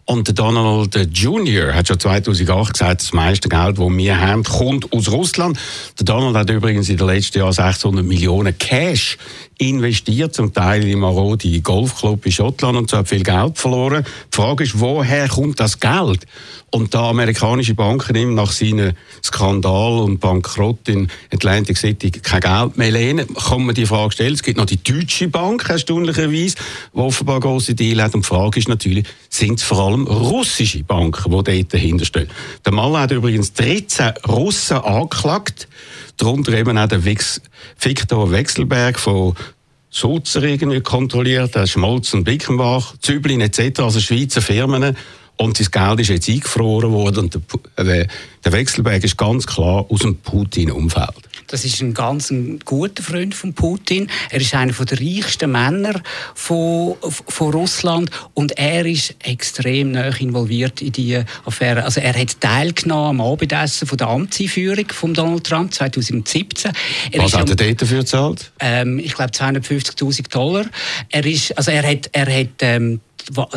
[0.05, 1.73] Und Donald Jr.
[1.73, 5.57] hat schon 2008 gesagt, das meiste Geld, das wir haben, kommt aus Russland.
[5.99, 9.17] Der Donald hat übrigens in den letzten Jahren 600 Millionen Cash
[9.61, 14.03] investiert, zum Teil im Marodi Golfclub in Schottland und so hat viel Geld verloren.
[14.03, 16.25] Die Frage ist, woher kommt das Geld?
[16.71, 18.93] Und da amerikanische Banken ihm nach seinem
[19.23, 24.33] Skandal und Bankrott in Atlantic City kein Geld mehr lehnen, kann man die Frage stellen.
[24.33, 26.55] Es gibt noch die Deutsche Bank, erstaunlicherweise,
[26.93, 28.15] die offenbar grosse Deal hat.
[28.15, 32.29] Und die Frage ist natürlich, sind es vor allem russische Banken, die dort dahinter stehen?
[32.65, 35.67] Der Mal hat übrigens 13 Russen angeklagt,
[36.21, 37.41] darunter eben auch der Wix
[37.79, 39.35] Viktor Wechselberg von
[39.89, 44.95] Sulzer irgendwie kontrolliert, Schmolz und Bickenbach, Züblin etc., also Schweizer Firmen.
[45.37, 47.39] Und das Geld ist jetzt eingefroren worden und
[47.77, 48.07] der, äh,
[48.45, 51.09] der Wechselberg ist ganz klar aus dem Putin-Umfeld.
[51.47, 54.07] Das ist ein ganz ein guter Freund von Putin.
[54.29, 56.01] Er ist einer der reichsten Männer
[56.33, 56.95] von,
[57.27, 61.83] von Russland und er ist extrem nah involviert in die Affäre.
[61.83, 66.71] Also er hat teilgenommen am Abendessen von der Amtseinführung von Donald Trump 2017.
[67.11, 68.51] Er Was hat er dort dafür gezahlt?
[68.59, 70.65] ähm, ich glaube 250.000 Dollar.
[71.09, 73.01] Er ist, also er hat, er hat ähm,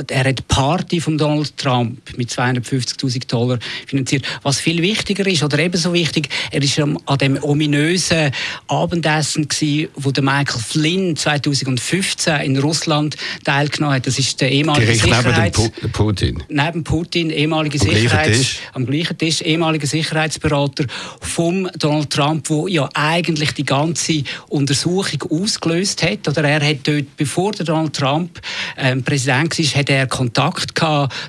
[0.08, 4.24] er hat die Party von Donald Trump mit 250.000 Dollar finanziert.
[4.42, 8.30] Was viel wichtiger ist, oder ebenso wichtig, er ist am- an dem ominösen
[8.68, 14.06] Abendessen gsi, wo der Michael Flynn 2015 in Russland teilgenommen hat.
[14.06, 16.42] Das ist der ehemalige Direkt neben dem Sicherheits Pu Putin.
[16.48, 18.58] neben Putin, ehemaliger Am gleichen Sicherheits Tisch?
[18.72, 20.84] am gleichen Tisch, ehemaliger Sicherheitsberater
[21.20, 26.26] vom Donald Trump, wo ja eigentlich die ganze Untersuchung ausgelöst hat.
[26.28, 28.40] Oder er hat dort, bevor der Donald Trump
[28.76, 30.80] ähm, Präsident war, hat er Kontakt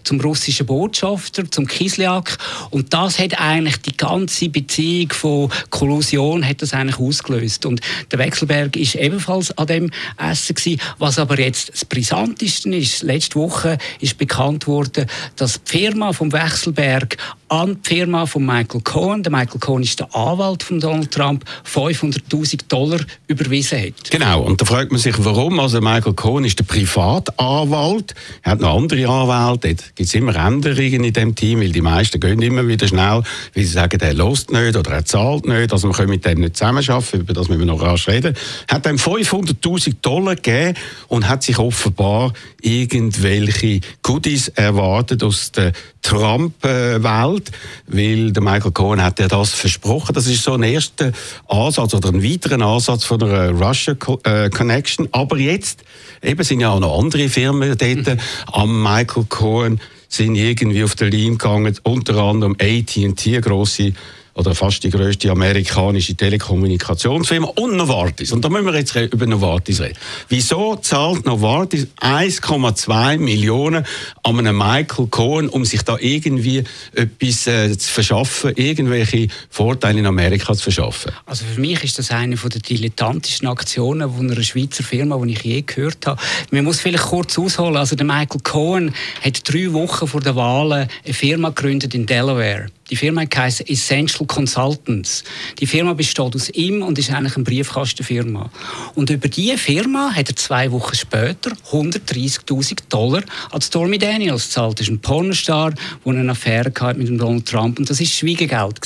[0.04, 2.38] zum russischen Botschafter, zum Kislyak.
[2.70, 7.66] Und das hat eigentlich die ganze Beziehung von Kollusion hat das eigentlich ausgelöst.
[7.66, 10.82] Und der Wechselberg ist ebenfalls an dem Essen gewesen.
[10.98, 16.32] Was aber jetzt das Brisanteste ist, letzte Woche ist bekannt worden, dass die Firma vom
[16.32, 21.12] Wechselberg an die Firma von Michael Cohen, der Michael Cohen ist der Anwalt von Donald
[21.12, 24.10] Trump, 500.000 Dollar überwiesen hat.
[24.10, 25.60] Genau, und da fragt man sich, warum.
[25.60, 30.36] Also Michael Cohen ist der Privatanwalt, er hat noch andere Anwälte, dort gibt es immer
[30.36, 33.24] Änderungen in dem Team, weil die meisten gehen immer wieder schnell,
[33.54, 36.40] weil sie sagen, er lost nicht oder er zahlt nicht, also wir können mit dem
[36.40, 38.36] nicht zusammenarbeiten, über das müssen wir noch rasch reden.
[38.70, 47.52] Hat ihm 500'000 Dollar gegeben und hat sich offenbar irgendwelche Goodies erwartet aus der Trump-Welt,
[47.88, 50.14] weil der Michael Cohen hat ja das versprochen.
[50.14, 51.12] Das ist so ein erster
[51.48, 55.08] Ansatz oder ein weiterer Ansatz von der Russia äh, Connection.
[55.12, 55.84] Aber jetzt
[56.22, 58.05] eben sind ja auch noch andere Firmen dort
[58.52, 63.94] am Michael Cohen sind irgendwie auf der Linie gegangen, unter anderem AT&T, grosse
[64.36, 68.34] oder fast die grösste amerikanische Telekommunikationsfirma und Novartis.
[68.34, 69.98] Und da müssen wir jetzt über Novartis reden.
[70.28, 73.86] Wieso zahlt Novartis 1,2 Millionen
[74.24, 80.06] an einen Michael Cohen, um sich da irgendwie etwas äh, zu verschaffen, irgendwelche Vorteile in
[80.06, 81.14] Amerika zu verschaffen?
[81.26, 85.44] Also für mich ist das eine der dilettantesten Aktionen von einer Schweizer Firma, die ich
[85.44, 86.22] je gehört habe.
[86.52, 87.78] Man muss vielleicht kurz ausholen.
[87.78, 88.94] Also der Michael Cohen
[89.24, 92.68] hat drei Wochen vor der Wahlen eine Firma gegründet in Delaware.
[92.90, 95.24] Die Firma heißt Essential Consultants.
[95.60, 98.52] Die Firma besteht aus ihm und ist eigentlich eine Briefkastenfirma.
[98.94, 104.80] Und über diese Firma hat er zwei Wochen später 130.000 Dollar an Stormy Daniels gezahlt.
[104.80, 105.74] Das ist ein Pornostar,
[106.06, 108.80] der eine Affäre mit Donald Trump und das war Schwiegegeld.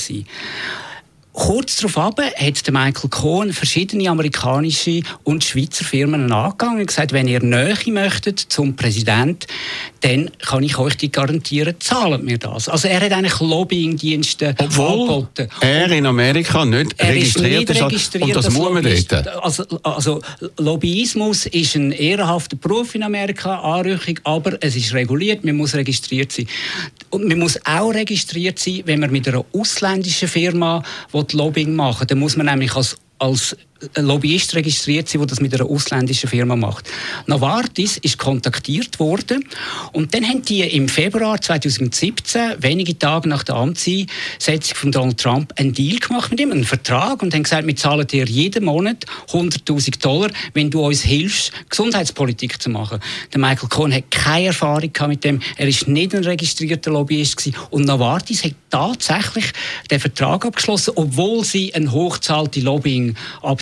[1.32, 7.40] Kurz darauf hat Michael Cohen verschiedene amerikanische und Schweizer Firmen angegangen und gesagt, wenn ihr
[7.40, 9.46] Nähe möchtet zum Präsident,
[10.00, 12.68] dann kann ich euch die garantieren, zahlt mir das.
[12.68, 15.48] Also er hat eigentlich Lobbyingdienste Obwohl angeboten.
[15.60, 17.82] er in Amerika nicht Er ist registriert nicht ist.
[17.82, 19.28] registriert und das muss man dort.
[19.44, 20.20] Also, also
[20.58, 26.32] Lobbyismus ist ein ehrenhafter Beruf in Amerika, Anrüchung, aber es ist reguliert, man muss registriert
[26.32, 26.48] sein.
[27.10, 32.06] Und man muss auch registriert sein, wenn man mit einer ausländischen Firma will Lobbying machen.
[32.06, 33.56] Dann muss man nämlich als als
[33.96, 36.88] Lobbyist registriert sein, der das mit einer ausländischen Firma macht.
[37.26, 39.44] Novartis ist kontaktiert worden
[39.92, 45.52] und dann haben die im Februar 2017, wenige Tage nach der Amtseinsetzung von Donald Trump,
[45.56, 49.04] einen Deal gemacht mit ihm, einen Vertrag und haben gesagt, wir zahlen dir jeden Monat
[49.30, 53.00] 100.000 Dollar, wenn du uns hilfst, Gesundheitspolitik zu machen.
[53.32, 57.56] Der Michael Cohen hat keine Erfahrung mit dem, er ist nicht ein registrierter Lobbyist gewesen
[57.70, 59.52] und Novartis hat tatsächlich
[59.90, 62.60] den Vertrag abgeschlossen, obwohl sie eine hochzahlte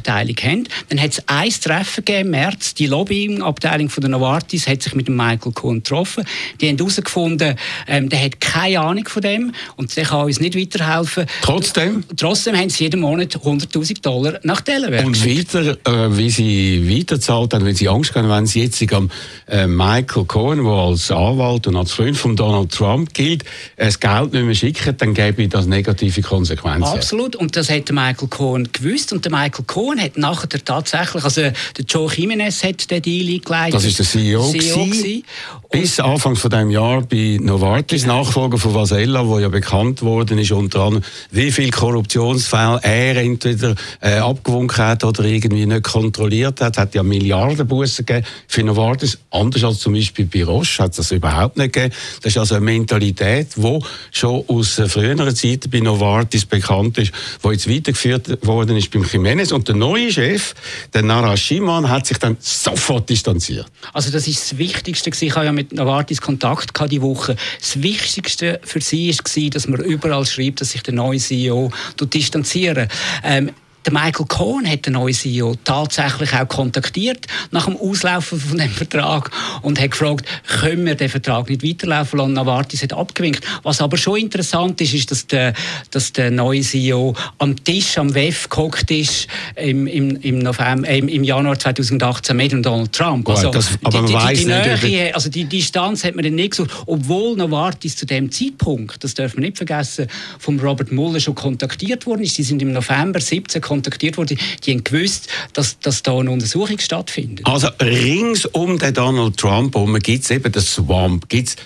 [0.09, 0.69] Lobbying-Abteilung haben.
[0.89, 2.75] Dann hat es ein Treffen gegeben im März.
[2.75, 6.25] Die Lobbying-Abteilung von der Novartis hat sich mit dem Michael Cohen getroffen.
[6.61, 10.57] Die haben herausgefunden, ähm, der hat keine Ahnung von dem und der kann uns nicht
[10.57, 11.27] weiterhelfen.
[11.43, 12.05] Trotzdem?
[12.17, 17.55] Trotzdem haben sie jeden Monat 100'000 Dollar nach Delaware Und weiter, äh, wie sie weiterzahlt
[17.55, 19.11] haben, wenn sie Angst haben, wenn sie jetzt am
[19.49, 23.45] äh, Michael Cohen, der als Anwalt und als Freund von Donald Trump gilt,
[23.77, 26.85] das Geld nicht mehr schicken, dann gäbe das negative Konsequenzen.
[26.85, 27.37] Absolut.
[27.37, 29.13] Und das hat Michael Cohen gewusst.
[29.13, 33.75] Und der Michael Cohen hat nachher tatsächlich, also der Joe Jimenez hat den Deal eingeleitet.
[33.75, 35.23] Das ist der CEO, CEO.
[35.71, 40.51] Bis Anfang von diesem Jahr bei Novartis, Nachfolger von Vasella, wo ja bekannt worden ist,
[40.51, 46.79] unter anderem, wie viel Korruptionsfälle er entweder äh, abgewunken hat oder irgendwie nicht kontrolliert hat.
[46.79, 51.11] Hat ja Milliardenbussen gegeben für Novartis, anders als zum Beispiel bei Roche hat es das
[51.11, 51.95] überhaupt nicht gegeben.
[52.23, 53.79] Das ist also eine Mentalität, die
[54.11, 57.13] schon aus äh, früheren Zeiten bei Novartis bekannt ist,
[57.45, 59.53] die jetzt weitergeführt worden ist beim Jimenez.
[59.53, 60.55] Und der neue Chef,
[60.95, 63.67] der Narasimhan, hat sich dann sofort distanziert.
[63.93, 65.11] Also das ist das Wichtigste.
[65.11, 67.35] Ich habe ja mit Novartis Kontakt gehabt die Woche.
[67.59, 72.87] Das Wichtigste für sie war, dass man überall schreibt, dass sich der neue CEO distanzieren.
[73.25, 73.51] Ähm,
[73.85, 78.71] der Michael Cohen hat den neuen CEO tatsächlich auch kontaktiert nach dem Auslaufen von dem
[78.71, 79.31] Vertrag
[79.63, 80.27] und hat gefragt,
[80.61, 82.33] können wir den Vertrag nicht weiterlaufen lassen?
[82.35, 83.45] Novartis hat abgewinkt.
[83.63, 85.55] Was aber schon interessant ist, ist, dass der,
[85.91, 90.99] dass der neue CEO am Tisch, am WEF gehockt ist im, im, im, November, äh,
[90.99, 93.25] im Januar 2018 mit Donald Trump.
[93.25, 96.35] Gut, das- aber die, die, weiss die, nicht, Nähe, also die Distanz hat man dann
[96.35, 101.21] nicht gesucht, obwohl Novartis zu dem Zeitpunkt, das darf man nicht vergessen, vom Robert Mueller
[101.21, 102.37] schon kontaktiert worden ist.
[102.39, 104.39] Die sind im November 17 kontaktiert worden.
[104.65, 107.47] Die haben gewusst, dass, dass da eine Untersuchung stattfindet.
[107.47, 111.57] Also rings um den Donald Trump herum gibt es eben den Swamp, gibt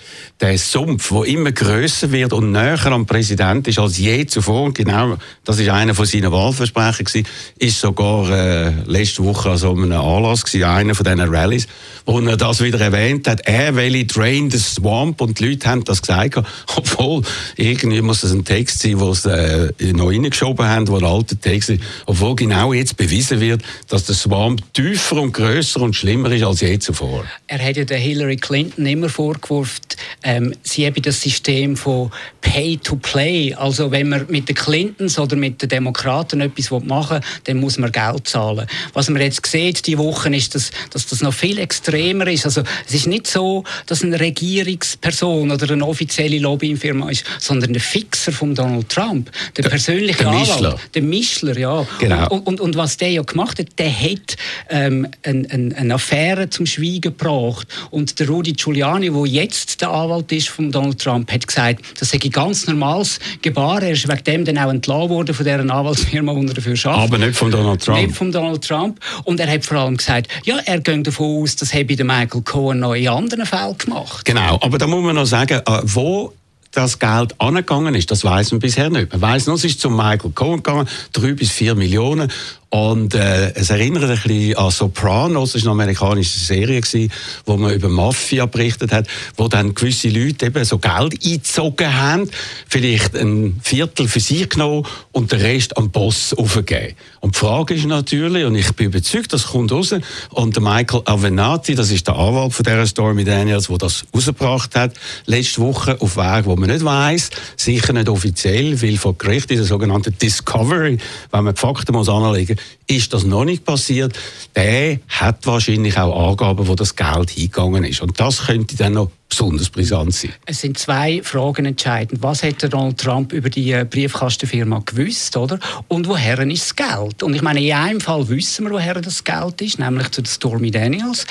[0.41, 4.63] den Sumpf, der immer grösser wird und näher am Präsident ist als je zuvor.
[4.63, 9.57] Und genau, das ist einer von seinen Wahlversprechen gewesen, ist sogar äh, letzte Woche an
[9.57, 11.67] so einem Anlass gewesen, einer von diesen Rallyes,
[12.05, 13.41] wo er das wieder erwähnt hat.
[13.45, 16.35] Er will drain the swamp und die Leute haben das gesagt,
[16.75, 17.21] obwohl
[17.55, 21.39] irgendwie muss das ein Text sein, wo sie äh, noch reingeschoben haben, wo ein alter
[21.39, 26.31] Text ist, obwohl genau jetzt bewiesen wird, dass der Swamp tiefer und grösser und schlimmer
[26.31, 27.25] ist als je zuvor.
[27.47, 29.81] Er hat ja der Hillary Clinton immer vorgeworfen,
[30.23, 33.53] ähm, sie habe das System von Pay to Play.
[33.53, 37.77] Also wenn man mit den Clintons oder mit den Demokraten etwas machen will, dann muss
[37.77, 38.67] man Geld zahlen.
[38.93, 42.45] Was man jetzt sieht die Wochen ist, dass, dass das noch viel extremer ist.
[42.45, 47.81] Also es ist nicht so, dass eine Regierungsperson oder eine offizielle Lobbyfirma ist, sondern der
[47.81, 50.79] Fixer von Donald Trump, der, persönliche der Anwalt, Mischler.
[50.93, 51.82] der Mischler, ja.
[51.99, 52.27] Genau.
[52.29, 54.35] Und, und, und was der ja gemacht hat, der hat
[54.69, 57.67] ähm, eine, eine, eine Affäre zum Schweigen gebracht.
[57.91, 62.09] Und der Rudy Giuliani, der jetzt der Anwalt ist von Donald Trump, hat gesagt, das
[62.09, 63.83] sei ein ganz normales Gebaren.
[63.83, 67.13] Er ist wegen dem dann auch entlassen worden von dieser Anwaltsfirma, die er dafür arbeitet.
[67.13, 68.01] Aber nicht von Donald Trump.
[68.01, 68.99] Nicht von Donald Trump.
[69.23, 72.41] Und er hat vor allem gesagt, ja, er geht davon aus, das habe der Michael
[72.41, 74.25] Cohen noch in anderen Fällen gemacht.
[74.25, 76.33] Genau, aber da muss man noch sagen, äh, wo
[76.73, 79.11] das Geld angegangen ist, das weiß man bisher nicht.
[79.11, 82.31] Man weiß nur, es ist zum Michael Cohen gegangen, drei bis vier Millionen.
[82.73, 87.11] Und äh, es erinnert ein bisschen an Sopranos, das war eine amerikanische Serie, gewesen,
[87.45, 89.05] wo man über Mafia berichtet hat,
[89.37, 92.27] wo dann gewisse Leute eben so Geld eingezogen haben,
[92.67, 96.95] vielleicht ein Viertel für sich genommen und den Rest am Boss aufgegeben.
[97.19, 99.93] Und die Frage ist natürlich, und ich bin überzeugt, das kommt raus,
[100.31, 104.75] und der Michael Avenatti, das ist der Anwalt von dieser Stormy Daniels, der das rausgebracht
[104.75, 104.93] hat,
[105.27, 109.59] letzte Woche auf Weg, wo man nicht weiß, sicher nicht offiziell, weil vor Gericht ist
[109.59, 110.97] eine sogenannte Discovery,
[111.29, 114.17] wenn man die Fakten muss anlegen ist das noch nicht passiert.
[114.55, 118.01] Der hat wahrscheinlich auch Angaben, wo das Geld hingegangen ist.
[118.01, 120.33] Und das könnte dann noch besonders brisant sein.
[120.45, 122.21] Es sind zwei Fragen entscheidend.
[122.21, 125.59] Was hat Donald Trump über die äh, Briefkastenfirma gewusst, oder?
[125.87, 127.23] Und woher ist das Geld?
[127.23, 130.69] Und ich meine, in einem Fall wissen wir, woher das Geld ist, nämlich zu Stormy
[130.69, 131.25] Daniels.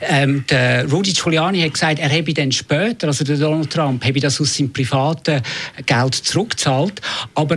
[0.00, 4.20] Ähm, der Rudy Giuliani hat gesagt, er habe dann später, also der Donald Trump, habe
[4.20, 5.42] das aus seinem privaten
[5.86, 7.00] Geld zurückgezahlt,
[7.34, 7.56] aber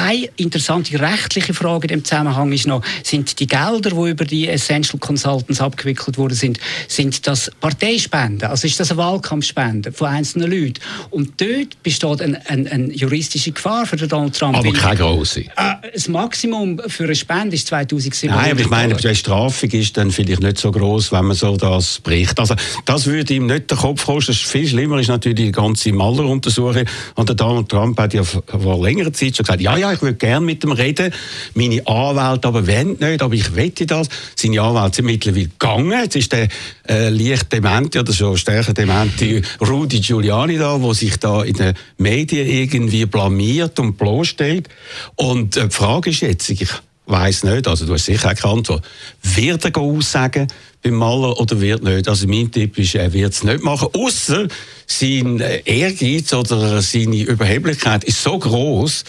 [0.00, 4.48] eine interessante rechtliche Frage in dem Zusammenhang ist noch, sind die Gelder, die über die
[4.48, 8.48] Essential Consultants abgewickelt worden sind, sind das Parteispenden?
[8.48, 10.80] Also ist das eine Wahlkampfspende von einzelnen Leuten?
[11.10, 14.56] Und dort besteht eine, eine, eine juristische Gefahr für Donald Trump.
[14.56, 15.40] Aber keine grosse.
[15.40, 19.12] Äh, das Maximum für eine Spende ist 2700 Nein, aber ich meine, die Dollar.
[19.12, 22.38] Bestrafung ist dann vielleicht nicht so groß, wenn man so das bricht.
[22.38, 24.34] Also, das würde ihm nicht den Kopf kosten.
[24.34, 26.84] Viel schlimmer ist natürlich die ganze Maler-Untersuchung.
[27.14, 30.02] Und der Donald Trump hat ja vor vor längerer Zeit schon gesagt, ja, ja, ich
[30.02, 31.12] würde gerne mit ihm reden.
[31.54, 34.08] Meine Anwälte aber wollen nicht, aber ich wette das.
[34.36, 36.00] Seine Anwälte sind mittlerweile gegangen.
[36.02, 36.48] Jetzt ist der
[36.88, 41.74] äh, leicht demente oder schon stärker demente Rudy Giuliani da, der sich da in den
[41.98, 44.68] Medien irgendwie blamiert und bloßstellt.
[45.16, 46.68] Und äh, die Frage ist jetzt, ich
[47.10, 48.84] weiß nicht, also du hast sicher keine Antwort.
[49.22, 50.46] Wird er aussagen
[50.82, 52.08] beim Maler oder wird nicht?
[52.08, 54.48] Also mein Tipp ist, er wird es nicht machen, außer
[54.86, 59.04] sein äh, Ehrgeiz oder seine Überheblichkeit ist so groß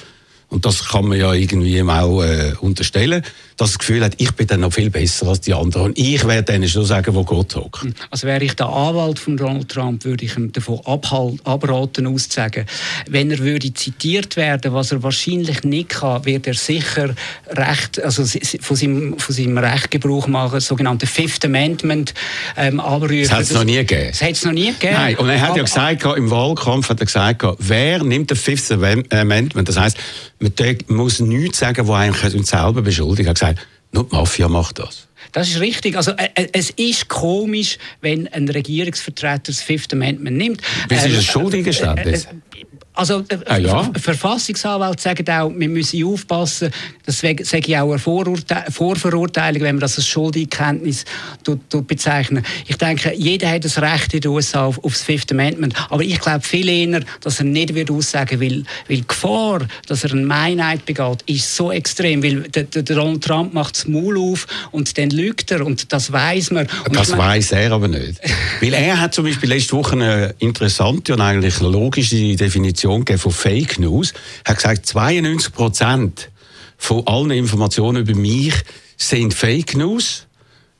[0.51, 3.23] und das kann man ja irgendwie auch äh, unterstellen,
[3.57, 6.25] dass das Gefühl hat, ich bin dann noch viel besser als die anderen und ich
[6.27, 7.85] werde denen schon sagen, wo Gott hockt.
[8.09, 12.65] Also wäre ich der Anwalt von Donald Trump, würde ich ihm davon abhal- abraten, auszusagen.
[13.07, 17.15] Wenn er würde zitiert werden, was er wahrscheinlich nicht kann, wird er sicher
[17.47, 18.25] Recht, also
[18.61, 22.13] von seinem, von seinem Recht Gebrauch machen, das sogenannte Fifth Amendment
[22.57, 23.21] ähm, abrufen.
[23.21, 24.07] Das hat es noch nie gegeben.
[24.09, 24.93] Das hat es noch nie gegeben.
[24.93, 28.71] Nein, und er hat ja gesagt, im Wahlkampf hat er gesagt, wer nimmt den Fifth
[28.71, 29.67] Amendment?
[29.67, 29.97] Das heisst,
[30.41, 33.27] man muss nichts sagen, wo eigentlich uns selber beschuldigt.
[33.27, 35.07] Er hat gesagt, nur die Mafia macht das.
[35.33, 35.95] Das ist richtig.
[35.95, 40.61] Also, äh, äh, es ist komisch, wenn ein Regierungsvertreter das Fifth Amendment nimmt.
[40.89, 42.25] Wieso ist Ähm, es Schuldigenständnis?
[42.25, 43.83] äh, äh, Also, äh, Ah, ja?
[43.83, 46.71] Ver- Verfassungsanwälte sagen auch, wir müssen aufpassen.
[47.05, 51.05] Das sage ich auch eine Vorurte Vorverurteilung, wenn man das als Schuldeinkenntnis
[51.43, 52.43] tut- tut bezeichnen.
[52.67, 55.73] Ich denke, jeder hat das Recht in den USA auf, auf das Fifth Amendment.
[55.89, 60.03] Aber ich glaube viel eher, dass er nicht wird aussagen will, weil die Gefahr, dass
[60.03, 62.21] er eine Meinheit begeht, ist so extrem.
[62.21, 66.11] Weil der, der Donald Trump macht das Maul auf und dann lügt er und das
[66.11, 66.67] weiß man.
[66.85, 68.19] Und Das weiß er aber nicht.
[68.61, 73.31] Weil er hat zum Beispiel letzte Woche eine interessante und eigentlich logische Definition gegeben von
[73.31, 74.13] Fake News.
[74.45, 76.29] Hat gesagt, 92 Prozent
[76.77, 78.55] von allen Informationen über mich
[78.97, 80.27] sind Fake News.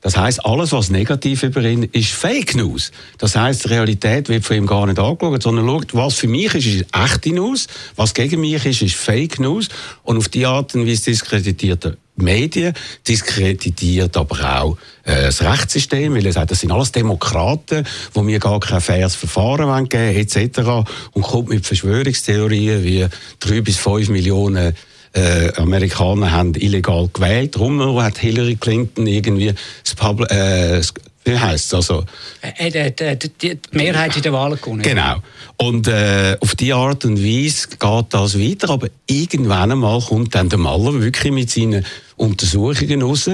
[0.02, 2.90] Das heißt, alles, was negativ über ihn ist, Fake News.
[3.18, 6.54] Das heißt, die Realität wird von ihm gar nicht angeschaut, sondern schaut, was für mich
[6.54, 9.68] ist, ist echte News, was gegen mich ist, ist Fake News.
[10.02, 12.74] Und auf die Art und Weise diskreditiert er die Medien,
[13.06, 18.40] diskreditiert aber auch äh, das Rechtssystem, weil er sagt, das sind alles Demokraten, wo mir
[18.40, 20.88] gar kein faires Verfahren wollen geben etc.
[21.12, 23.06] Und kommt mit Verschwörungstheorien wie
[23.38, 24.74] drei bis fünf Millionen
[25.12, 27.54] äh, Amerikaner haben illegal gewählt.
[27.54, 29.52] Darum hat Hillary Clinton irgendwie
[29.84, 30.94] das Public, äh, das,
[31.24, 32.04] wie heisst also
[32.40, 34.82] Äh, äh, die, die, die Mehrheit in der Wahl gewonnen.
[34.82, 35.16] Genau.
[35.56, 40.48] Und äh, auf die Art und Weise geht das weiter, aber irgendwann einmal kommt dann
[40.48, 41.84] der Maler wirklich mit seinen
[42.16, 43.30] Untersuchungen raus,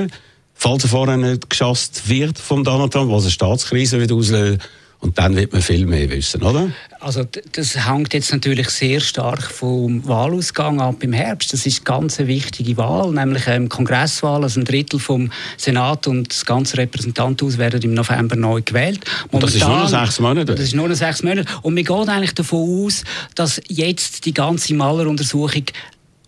[0.55, 4.59] falls er vorher nicht geschasst wird vom Donald Trump, was eine Staatskrise wird auslösen
[5.01, 6.71] und dann wird man viel mehr wissen, oder?
[7.01, 11.53] Also das hängt jetzt natürlich sehr stark vom Wahlausgang ab im Herbst.
[11.53, 14.43] Das ist ganz eine wichtige Wahl, nämlich ähm, Kongresswahl.
[14.43, 19.05] Also ein Drittel vom Senat und das ganze Repräsentantenhaus werden im November neu gewählt.
[19.31, 20.55] Und das ist nur noch Momentan- sechs Monate?
[20.57, 21.49] Das ist nur noch sechs Monate.
[21.63, 23.05] Und man geht eigentlich davon aus,
[23.37, 25.65] dass jetzt die ganze Maleruntersuchung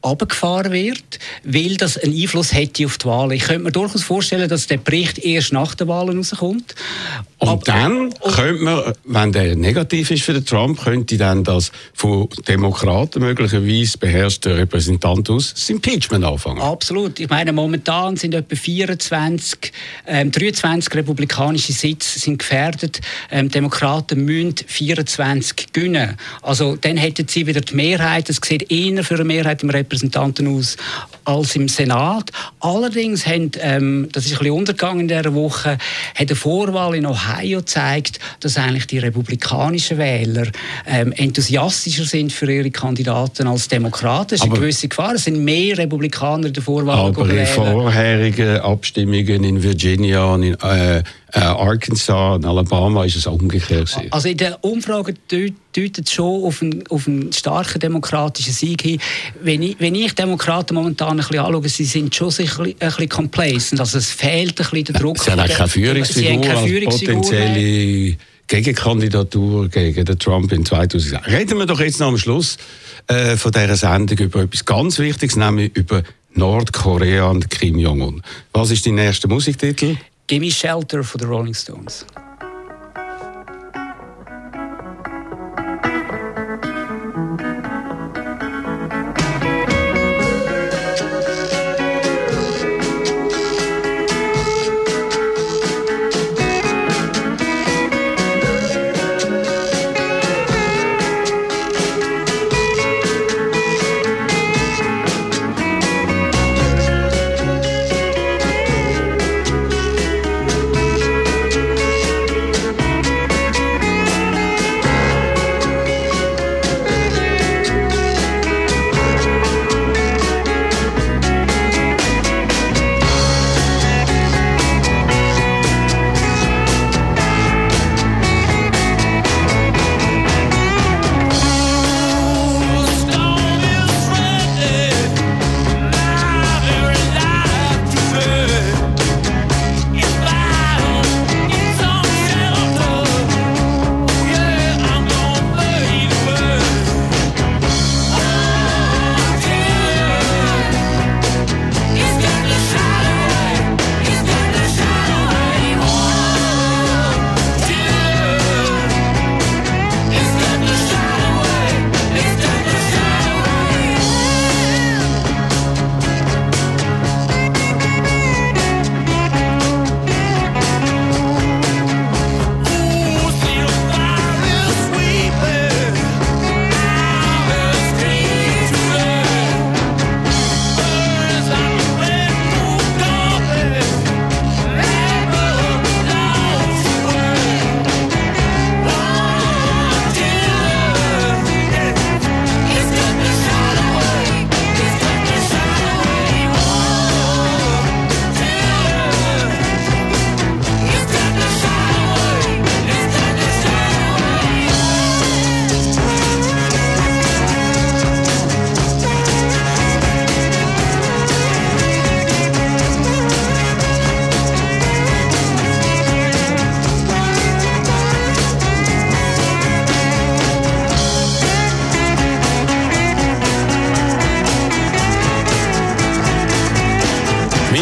[0.02, 3.32] abgefahren wird, weil das einen Einfluss hätte auf die Wahlen.
[3.32, 6.74] Ich könnte mir durchaus vorstellen, dass der Bericht erst nach den Wahlen rauskommt.
[7.38, 11.72] Und Aber- dann könnte man, wenn der negativ ist für den Trump, könnte dann das
[11.94, 16.60] von Demokraten möglicherweise beherrschte Repräsentant aus das Impeachment anfangen.
[16.60, 17.18] Absolut.
[17.18, 19.72] Ich meine, momentan sind etwa 24,
[20.06, 23.00] ähm, 23 republikanische Sitze sind gefährdet.
[23.30, 26.16] Ähm, Demokraten müssen 24 gewinnen.
[26.42, 28.28] Also dann hätten sie wieder die Mehrheit.
[28.28, 30.76] Es sieht eher für eine Mehrheit im Repräsentantenhaus
[31.24, 32.30] als im Senat.
[32.60, 35.72] Allerdings haben, ähm, das ist ein bisschen untergegangen in dieser Woche,
[36.14, 40.46] hat eine Vorwahl in Ohio gezeigt, dass eigentlich die republikanischen Wähler
[40.86, 44.30] ähm, enthusiastischer sind für ihre Kandidaten als Demokraten.
[44.30, 45.14] Das ist eine Aber- gewisse Gefahr.
[45.14, 50.54] Es sind mehr Republikaner in der Vorwahl Aber in vorherigen Abstimmungen in Virginia und in
[50.54, 53.96] äh, äh, Arkansas und Alabama ist es umgekehrt.
[54.10, 58.82] Also in den Umfragen deut- deutet es schon auf einen, auf einen starken demokratischen Sieg
[58.82, 59.00] hin.
[59.42, 63.08] Wenn ich, wenn ich Demokraten momentan ein bisschen anschaue, sie sind schon sich ein bisschen,
[63.08, 63.80] complacent.
[63.80, 65.18] Also es fehlt ein bisschen der Druck.
[65.22, 68.16] Sie haben keine Sie haben Führungsfigur keine als Führungsfigur potenzielle
[68.48, 71.26] Gegenkandidatur gegen den Trump in 2006.
[71.26, 72.56] Reden wir doch jetzt noch am Schluss
[73.06, 76.02] äh, von dieser Sendung über etwas ganz Wichtiges, nämlich über
[76.34, 78.22] Nordkorea und Kim Jong-un.
[78.52, 79.96] Was ist dein erster Musiktitel?
[80.30, 82.06] Gimme Shelter von den Rolling Stones.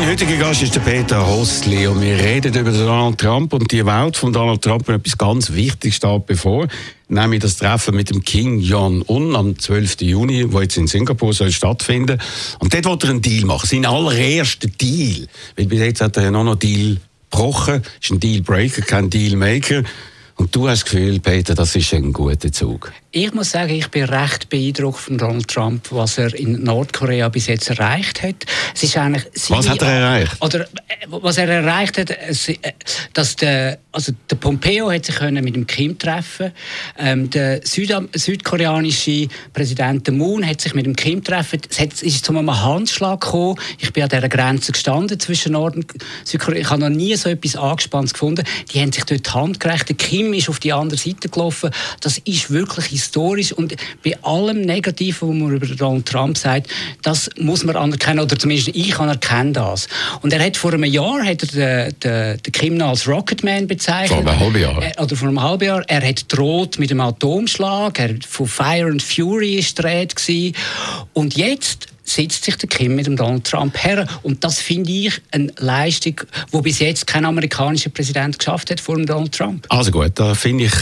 [0.08, 4.16] Heutiger Gast ist der Peter Hostli und wir reden über Donald Trump und die Welt
[4.16, 6.66] von Donald Trump und etwas ganz Wichtiges steht bevor,
[7.08, 10.00] nämlich das Treffen mit dem King Jong-un am 12.
[10.00, 12.18] Juni, wo jetzt in Singapur soll stattfinden.
[12.58, 15.26] Und dort wird er einen Deal machen, seinen allerersten Deal.
[15.56, 16.96] Weil bis jetzt hat er ja noch noch Deal
[17.30, 19.82] gebrochen, ist ein Dealbreaker, kein Dealmaker.
[20.36, 22.92] Und du hast das Gefühl, Peter, das ist ein guter Zug.
[23.10, 27.46] Ich muss sagen, ich bin recht beeindruckt von Donald Trump, was er in Nordkorea bis
[27.46, 28.44] jetzt erreicht hat.
[28.74, 30.36] Es ist eigentlich Was hat er erreicht?
[30.40, 32.58] Oder äh, was er erreicht hat, es, äh,
[33.14, 36.52] dass der, also der Pompeo hat sich können mit dem Kim treffen.
[36.98, 41.62] Ähm, der Südam südkoreanische Präsident Moon hat sich mit dem Kim treffen.
[41.70, 43.58] Es hat, ist zu einem Handschlag gekommen.
[43.78, 45.86] Ich bin an dieser Grenze gestanden zwischen Nord- und
[46.24, 46.60] Südkorea.
[46.60, 48.44] Ich habe noch nie so etwas Angespanntes gefunden.
[48.70, 49.88] Die haben sich dort die Hand gereicht.
[49.88, 51.70] Der Kim ist auf die andere Seite gelaufen.
[52.02, 53.52] Das ist wirklich historisch.
[53.52, 53.74] Und
[54.04, 56.68] bei allem Negativen, was man über Donald Trump sagt,
[57.02, 58.20] das muss man anerkennen.
[58.20, 59.88] Oder zumindest ich anerkenne das.
[60.22, 64.22] Und er hat vor einem Jahr hat er den, den, den Kim als Rocketman bezeichnet.
[64.22, 64.82] Vor einem halben Jahr.
[64.82, 65.82] Äh, Oder vor einem halben Jahr.
[65.86, 67.98] Er hat droht mit einem Atomschlag.
[67.98, 70.54] Er von Fire and Fury ist gewesen.
[71.12, 74.06] Und jetzt sitzt sich der Kim mit dem Donald Trump her.
[74.22, 76.20] Und das finde ich eine Leistung,
[76.52, 79.66] die bis jetzt kein amerikanischer Präsident geschafft hat vor dem Donald Trump.
[79.68, 80.72] Also gut, da finde ich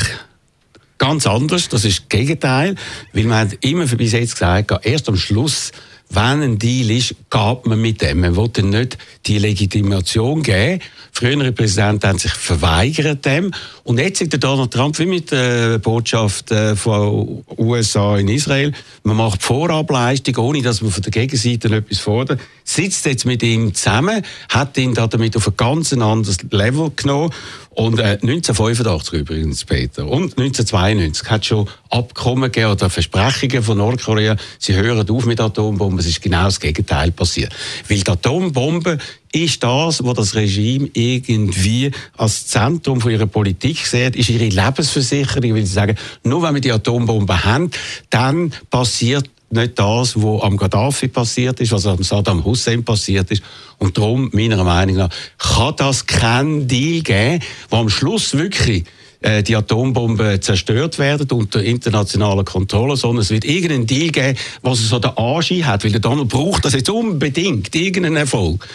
[0.99, 1.68] ganz anders.
[1.68, 2.74] Das ist das Gegenteil,
[3.12, 5.72] weil man hat immer bis jetzt gesagt, erst am Schluss,
[6.09, 8.20] wenn ein Deal ist, geht man mit dem.
[8.20, 10.80] Man dann nicht die Legitimation geben.
[11.11, 13.51] Frühere Präsidenten haben sich verweigert dem.
[13.82, 18.72] Und jetzt sagt der Donald Trump, wie mit der Botschaft äh, von USA in Israel,
[19.03, 22.40] man macht Vorableistung, ohne dass man von der Gegenseite etwas fordert,
[22.77, 27.33] sitzt jetzt mit ihm zusammen, hat ihn da damit auf ein ganz anderes Level genommen.
[27.70, 34.37] Und äh, 1985 übrigens, Peter, und 1992 hat schon Abkommen gegeben oder Versprechungen von Nordkorea,
[34.59, 35.99] sie hören auf mit Atombomben.
[35.99, 37.55] Es ist genau das Gegenteil passiert.
[37.89, 38.99] Weil die Atombombe
[39.33, 45.55] ist das, was das Regime irgendwie als Zentrum von ihrer Politik sieht, ist ihre Lebensversicherung,
[45.55, 47.70] weil sie sagen, nur wenn wir die Atombombe haben,
[48.09, 53.42] dann passiert nicht das, was am Gaddafi passiert ist, was am Saddam Hussein passiert ist.
[53.78, 58.84] Und darum, meiner Meinung nach, kann das kein Deal geben, wo am Schluss wirklich
[59.20, 64.78] äh, die Atombomben zerstört werden unter internationaler Kontrolle, sondern es wird irgendeinen Deal geben, was
[64.78, 68.66] so den Anschein hat, weil der Donald braucht das jetzt unbedingt, irgendeinen Erfolg,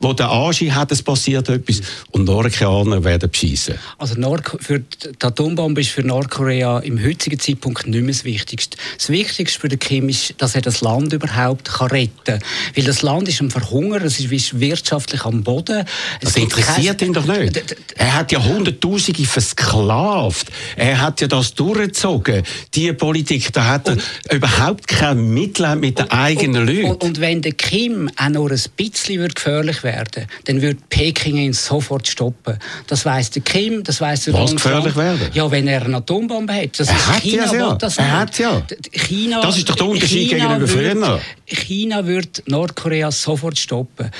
[0.00, 1.80] wo der Anschein hat, es passiert etwas
[2.10, 3.74] und Nordkoreaner werden beschissen.
[3.98, 8.76] Also Nord für die Atombombe ist für Nordkorea im heutigen Zeitpunkt nicht mehr das Wichtigste.
[8.96, 12.38] Das Wichtigste für den Kim ist, dass er das Land überhaupt kann retten kann.
[12.74, 15.84] Weil das Land ist am Verhungern, es ist wirtschaftlich am Boden.
[16.20, 17.76] Es Das interessiert ihn doch nicht.
[17.96, 20.48] Er hat ja Hunderttausende versklavt.
[20.76, 22.42] Er hat ja das durchgezogen.
[22.74, 23.96] Die Politik, da hat er
[24.34, 26.90] überhaupt kein Mitleid mit den eigenen und, Leuten.
[26.90, 31.52] Und, und wenn der Kim auch nur ein bisschen gefährlich werden dann wird Peking ihn
[31.52, 32.58] sofort stoppen.
[32.86, 34.96] Das weiß der Kim, das weiß der Was Donald gefährlich Trump.
[35.20, 35.30] werden?
[35.32, 36.78] Ja, wenn er eine Atombombe hat.
[36.78, 38.62] Das Er ist hat China ja, das Er hat ja.
[38.92, 41.20] China, Das ist doch der Unterschied China gegenüber früher.
[41.46, 44.10] China wird Nordkorea sofort stoppen.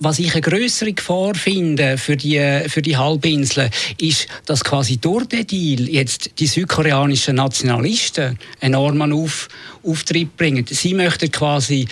[0.00, 3.68] Was ich eine größere Gefahr finde für die, für die Halbinsel,
[4.00, 9.48] ist, dass quasi durch den Deal jetzt die südkoreanischen Nationalisten enormen Auf,
[9.84, 10.64] Auftrieb bringen.
[10.68, 11.88] Sie möchten quasi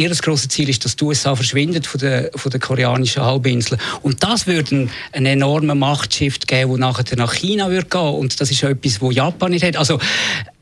[0.00, 3.76] Ihr grosses Ziel ist, dass die USA verschwindet von der, von der koreanischen Halbinsel.
[4.00, 8.00] Und das würde einen, enormen Machtshift geben, der nachher nach China würde gehen.
[8.00, 9.76] Und das ist etwas, was Japan nicht hat.
[9.76, 9.98] Also,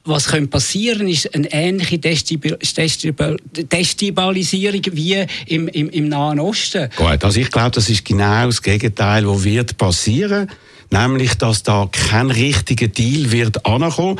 [0.03, 6.91] was könnte passieren, ist eine ähnliche Destabilisierung wie im, im, im Nahen Osten.
[6.97, 10.51] Gut, also ich glaube, das ist genau das Gegenteil, was wird passieren,
[10.91, 14.19] nämlich, dass da kein richtiger Deal wird ankommen.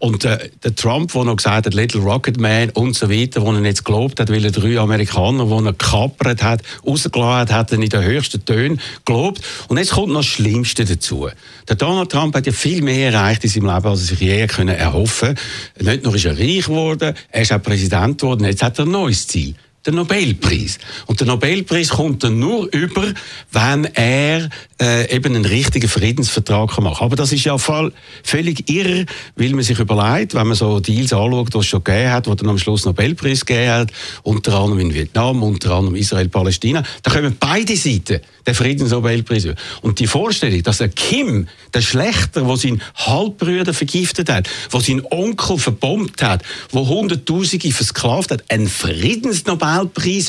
[0.00, 3.52] Und äh, der Trump, der noch gesagt hat, Little Rocket Man und so weiter, wo
[3.52, 7.72] er jetzt gelobt hat, weil er drei Amerikaner, die er gekappert hat, rausgelassen hat, hat
[7.72, 9.40] er in den höchsten Tönen gelobt.
[9.66, 11.28] Und jetzt kommt noch das Schlimmste dazu.
[11.68, 14.38] Der Donald Trump hat ja viel mehr erreicht in seinem Leben, als er sich je
[14.38, 15.34] erhoffen
[15.80, 18.92] Nicht nur ist er reich geworden, er ist auch Präsident geworden, jetzt hat er ein
[18.92, 19.56] neues Ziel
[19.88, 20.78] der Nobelpreis.
[21.06, 23.04] Und der Nobelpreis kommt dann nur über,
[23.52, 28.68] wenn er äh, eben einen richtigen Friedensvertrag kann machen Aber das ist ja voll, völlig
[28.68, 32.26] irre, weil man sich überlegt, wenn man so Deals anschaut, die es schon gegeben hat,
[32.26, 33.92] die dann am Schluss Nobelpreis gegeben hat,
[34.24, 39.54] unter anderem in Vietnam, unter anderem Israel, Palästina, da kommen beide Seiten den Friedensnobelpreis über.
[39.80, 45.04] Und die Vorstellung, dass der Kim, der Schlechter, der seinen Halbbruder vergiftet hat, der seinen
[45.10, 46.42] Onkel verbombt hat,
[46.74, 49.77] der Hunderttausende versklavt hat, einen Friedensnobelpreis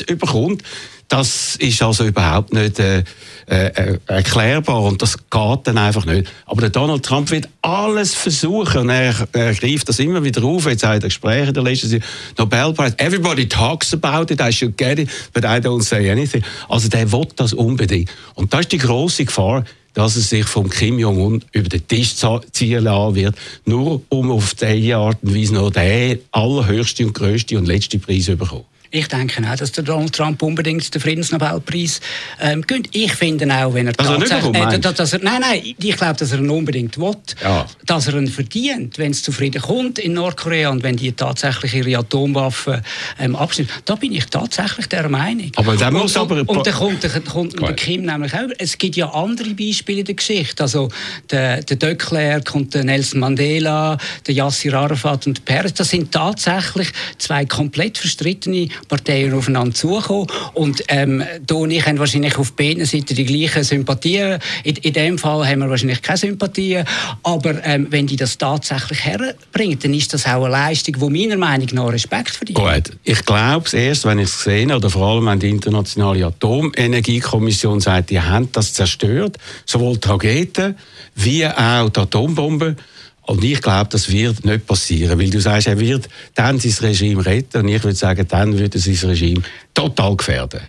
[0.08, 0.62] überkommt,
[1.10, 3.02] Das ist also überhaupt nicht äh,
[3.46, 6.30] äh, erklärbar und das geht dann einfach nicht.
[6.46, 10.66] Aber der Donald Trump wird alles versuchen und er, er greift das immer wieder auf.
[10.66, 12.00] Jetzt auch in den Gesprächen der letzten.
[12.38, 12.94] Nobelpreis.
[12.98, 14.40] Everybody talks about it.
[14.40, 16.44] I should get it, but I don't say anything.
[16.68, 18.08] Also der will das unbedingt.
[18.36, 22.14] Und das ist die große Gefahr, dass er sich vom Kim Jong-un über den Tisch
[22.52, 23.34] ziehen lassen wird,
[23.64, 28.26] nur um auf diese Art und Weise noch den allerhöchsten und grössten und letzten Preis
[28.26, 28.66] zu bekommen.
[28.92, 32.00] Ich denke auch, dass der Donald Trump unbedingt den Friedensnobelpreis
[32.40, 32.88] ähm, gönnt.
[32.92, 34.92] Ich finde auch, wenn er Dass er nicht tatsächlich- bekommt, meinst du?
[34.92, 37.66] dass, er, nein, nein, ich glaube, dass er ihn unbedingt will, Ja.
[37.86, 41.72] dass er ihn verdient, wenn es zu Frieden kommt in Nordkorea und wenn die tatsächlich
[41.74, 42.82] ihre Atomwaffen
[43.20, 43.72] ähm, abschneiden.
[43.84, 45.52] Da bin ich tatsächlich der Meinung.
[45.54, 47.72] Aber dann und, muss aber- und, und dann kommt, der, kommt der.
[47.74, 48.48] Kim nämlich auch.
[48.58, 50.64] Es gibt ja andere Beispiele in der Geschichte.
[50.64, 50.88] Also
[51.30, 55.74] der, der de Klerk und der Nelson Mandela, der Yasser Arafat und Peres.
[55.74, 56.88] Das sind tatsächlich
[57.18, 60.26] zwei komplett verstrittene Parteien aufeinander zugekommen.
[60.54, 64.38] Und ähm, du und ich haben wahrscheinlich auf beiden Seiten die gleichen Sympathien.
[64.64, 66.84] In, in dem Fall haben wir wahrscheinlich keine Sympathien.
[67.22, 71.36] Aber ähm, wenn die das tatsächlich herbringen, dann ist das auch eine Leistung, die meiner
[71.36, 72.58] Meinung nach Respekt verdient.
[72.58, 76.26] Gut, ich glaube es erst, wenn ich es habe, oder vor allem, wenn die internationale
[76.26, 80.76] Atomenergiekommission sagt, die haben das zerstört, sowohl die Raketen
[81.14, 82.76] wie auch die Atombomben.
[83.30, 87.24] Und ich glaube, das wird nicht passieren, weil du sagst, er wird dann sein Regime
[87.24, 90.62] retten und ich würde sagen, dann würde er sein Regime total gefährden.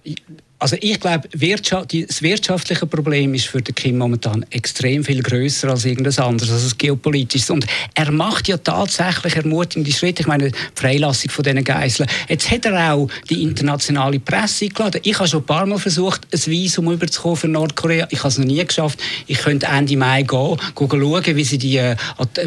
[0.62, 5.68] Also ich glaube, Wirtschaft, das wirtschaftliche Problem ist für den Kim momentan extrem viel größer
[5.70, 7.52] als irgendwas anderes, als das geopolitische.
[7.52, 10.22] Und er macht ja tatsächlich ermutigende Schritte.
[10.22, 12.08] Ich meine, die Freilassung von diesen Geiseln.
[12.30, 15.02] Jetzt hat er auch die internationale Presse eingeladen.
[15.04, 18.08] Ich habe schon ein paar Mal versucht, ein Visum überzukommen für Nordkorea.
[18.12, 19.00] Ich habe es noch nie geschafft.
[19.26, 21.96] Ich könnte Ende Mai gehen, schauen, wie sie die, äh,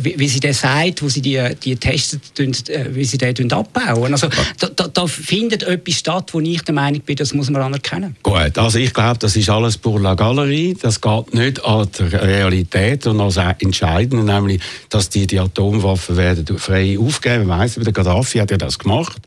[0.02, 4.12] wie sie den sagt, wo sie die, die Tests, äh, wie sie den abbauen.
[4.12, 4.28] Also
[4.60, 8.03] da, da, da findet etwas statt, wo ich der Meinung bin, das muss man anerkennen.
[8.22, 10.76] Gut, also ich glaube, das ist alles pour la Galerie.
[10.80, 16.59] Das geht nicht an der Realität und als Entscheidende, nämlich, dass die, die Atomwaffen werden
[16.59, 17.46] frei aufgeben.
[17.46, 19.22] Man weiss, der Gaddafi hat ja das gemacht.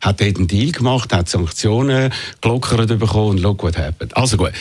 [0.00, 4.16] Hat dort einen Deal gemacht, hat Sanktionen gelockert bekommen und look what happened.
[4.16, 4.52] Also gut.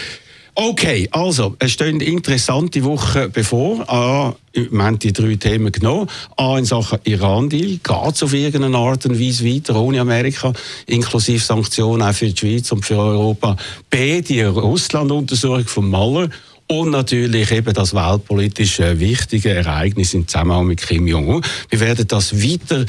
[0.53, 3.89] Okay, also, es stehen interessante Wochen bevor.
[3.89, 6.09] A, wir haben die drei Themen genommen.
[6.35, 7.79] A, in Sachen Iran-Deal.
[7.81, 10.51] Geht es auf irgendeine Art und Weise weiter ohne Amerika,
[10.87, 13.55] inklusive Sanktionen auch für die Schweiz und für Europa.
[13.89, 16.29] B, die Russland-Untersuchung von Mueller.
[16.67, 21.41] Und natürlich eben das weltpolitisch äh, wichtige Ereignis im Zusammenhang mit Kim Jong-un.
[21.69, 22.85] Wir werden das weiter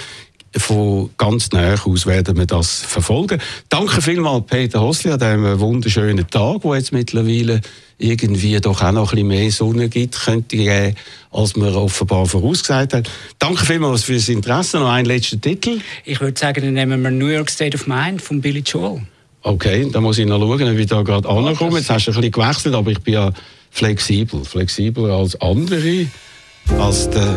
[0.56, 3.40] von ganz näher aus werden wir das verfolgen.
[3.68, 7.60] Danke vielmals Peter Hosli an diesem wunderschönen Tag, wo jetzt mittlerweile
[7.98, 10.96] irgendwie doch auch noch ein bisschen mehr Sonne gibt, könnte geben,
[11.30, 13.10] als man offenbar vorausgesagt hat.
[13.38, 14.78] Danke vielmals für das Interesse.
[14.78, 15.80] Noch ein letzter Titel.
[16.04, 19.02] Ich würde sagen, dann nehmen wir New York State of Mind von Billy Joel.
[19.42, 21.78] Okay, da muss ich noch schauen, ob ich da gerade ankomme.
[21.78, 23.32] Jetzt hast du ein bisschen gewechselt, aber ich bin ja
[23.70, 24.44] flexibel.
[24.44, 26.06] Flexibler als andere,
[26.78, 27.36] als der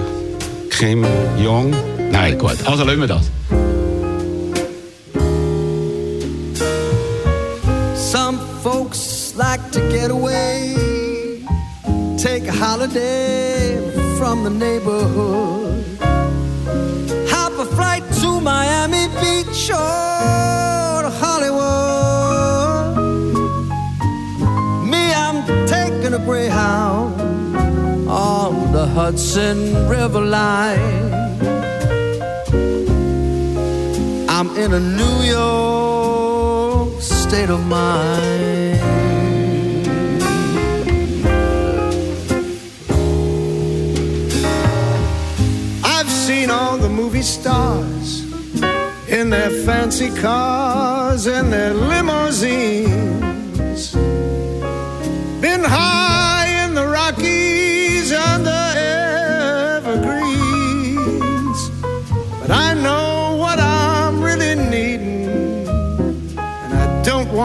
[0.78, 1.06] Kim
[1.38, 1.74] Jong.
[2.12, 2.58] Nein, gut.
[2.66, 3.32] Also lassen wir das.
[7.96, 10.76] Some folks like to get away,
[12.18, 13.80] take a holiday
[14.18, 15.86] from the neighborhood,
[17.30, 20.75] hop a flight to Miami Beach or
[28.96, 31.14] Hudson River line.
[34.30, 38.80] I'm in a New York state of mind.
[45.84, 48.24] I've seen all the movie stars
[49.10, 52.86] in their fancy cars and their limousines.
[55.42, 56.15] Been high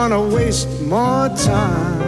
[0.01, 2.01] want to waste more time.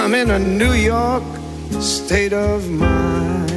[0.00, 1.22] I'm in a New York
[1.78, 3.50] state of mind.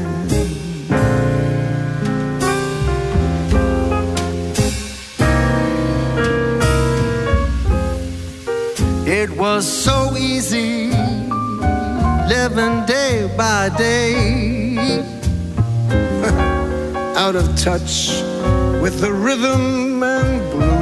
[9.08, 10.90] It was so easy
[12.28, 14.76] living day by day
[17.16, 18.20] out of touch
[18.84, 20.81] with the rhythm and blues.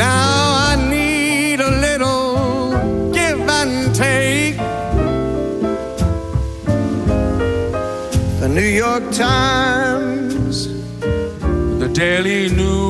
[0.00, 4.56] Now I need a little give and take.
[8.40, 10.68] The New York Times,
[11.82, 12.89] the Daily News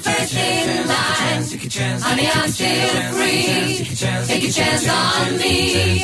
[0.00, 1.42] first in line.
[2.02, 3.84] Honey, I'm still free.
[4.26, 6.02] Take a chance on me.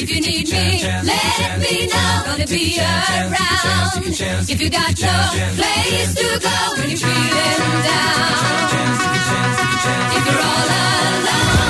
[0.00, 2.22] If you need me, let me know.
[2.26, 4.06] Gonna be around.
[4.48, 5.16] If you got no
[5.56, 8.48] place to go when you're feeling down.
[10.16, 11.67] If you're all alone.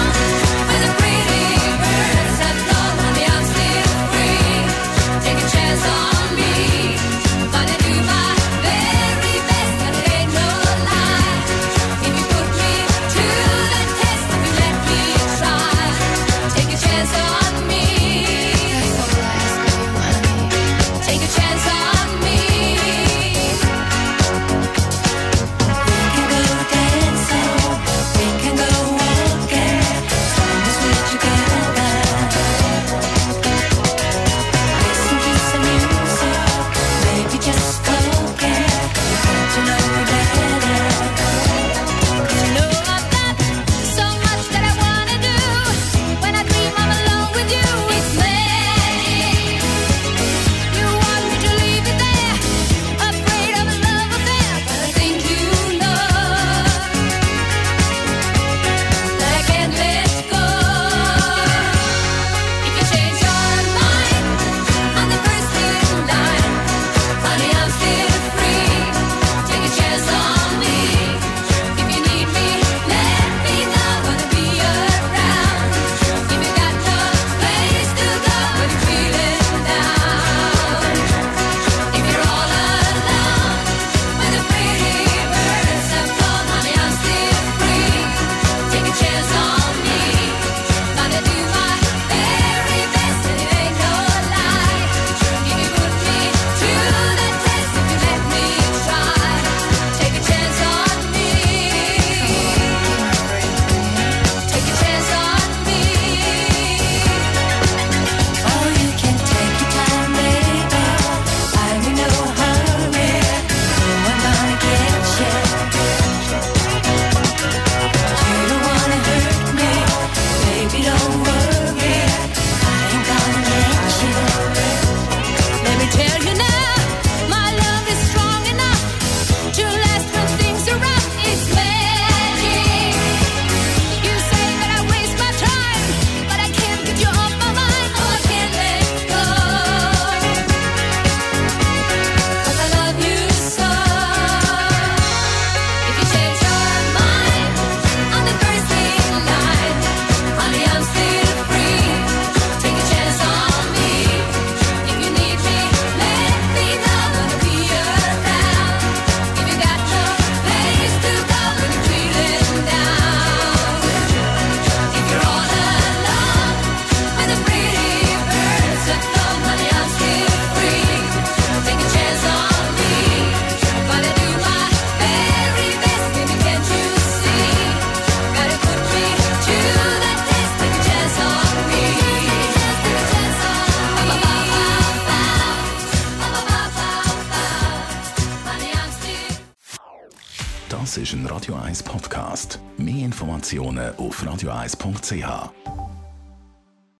[193.48, 195.57] Informationen auf radio1.ch.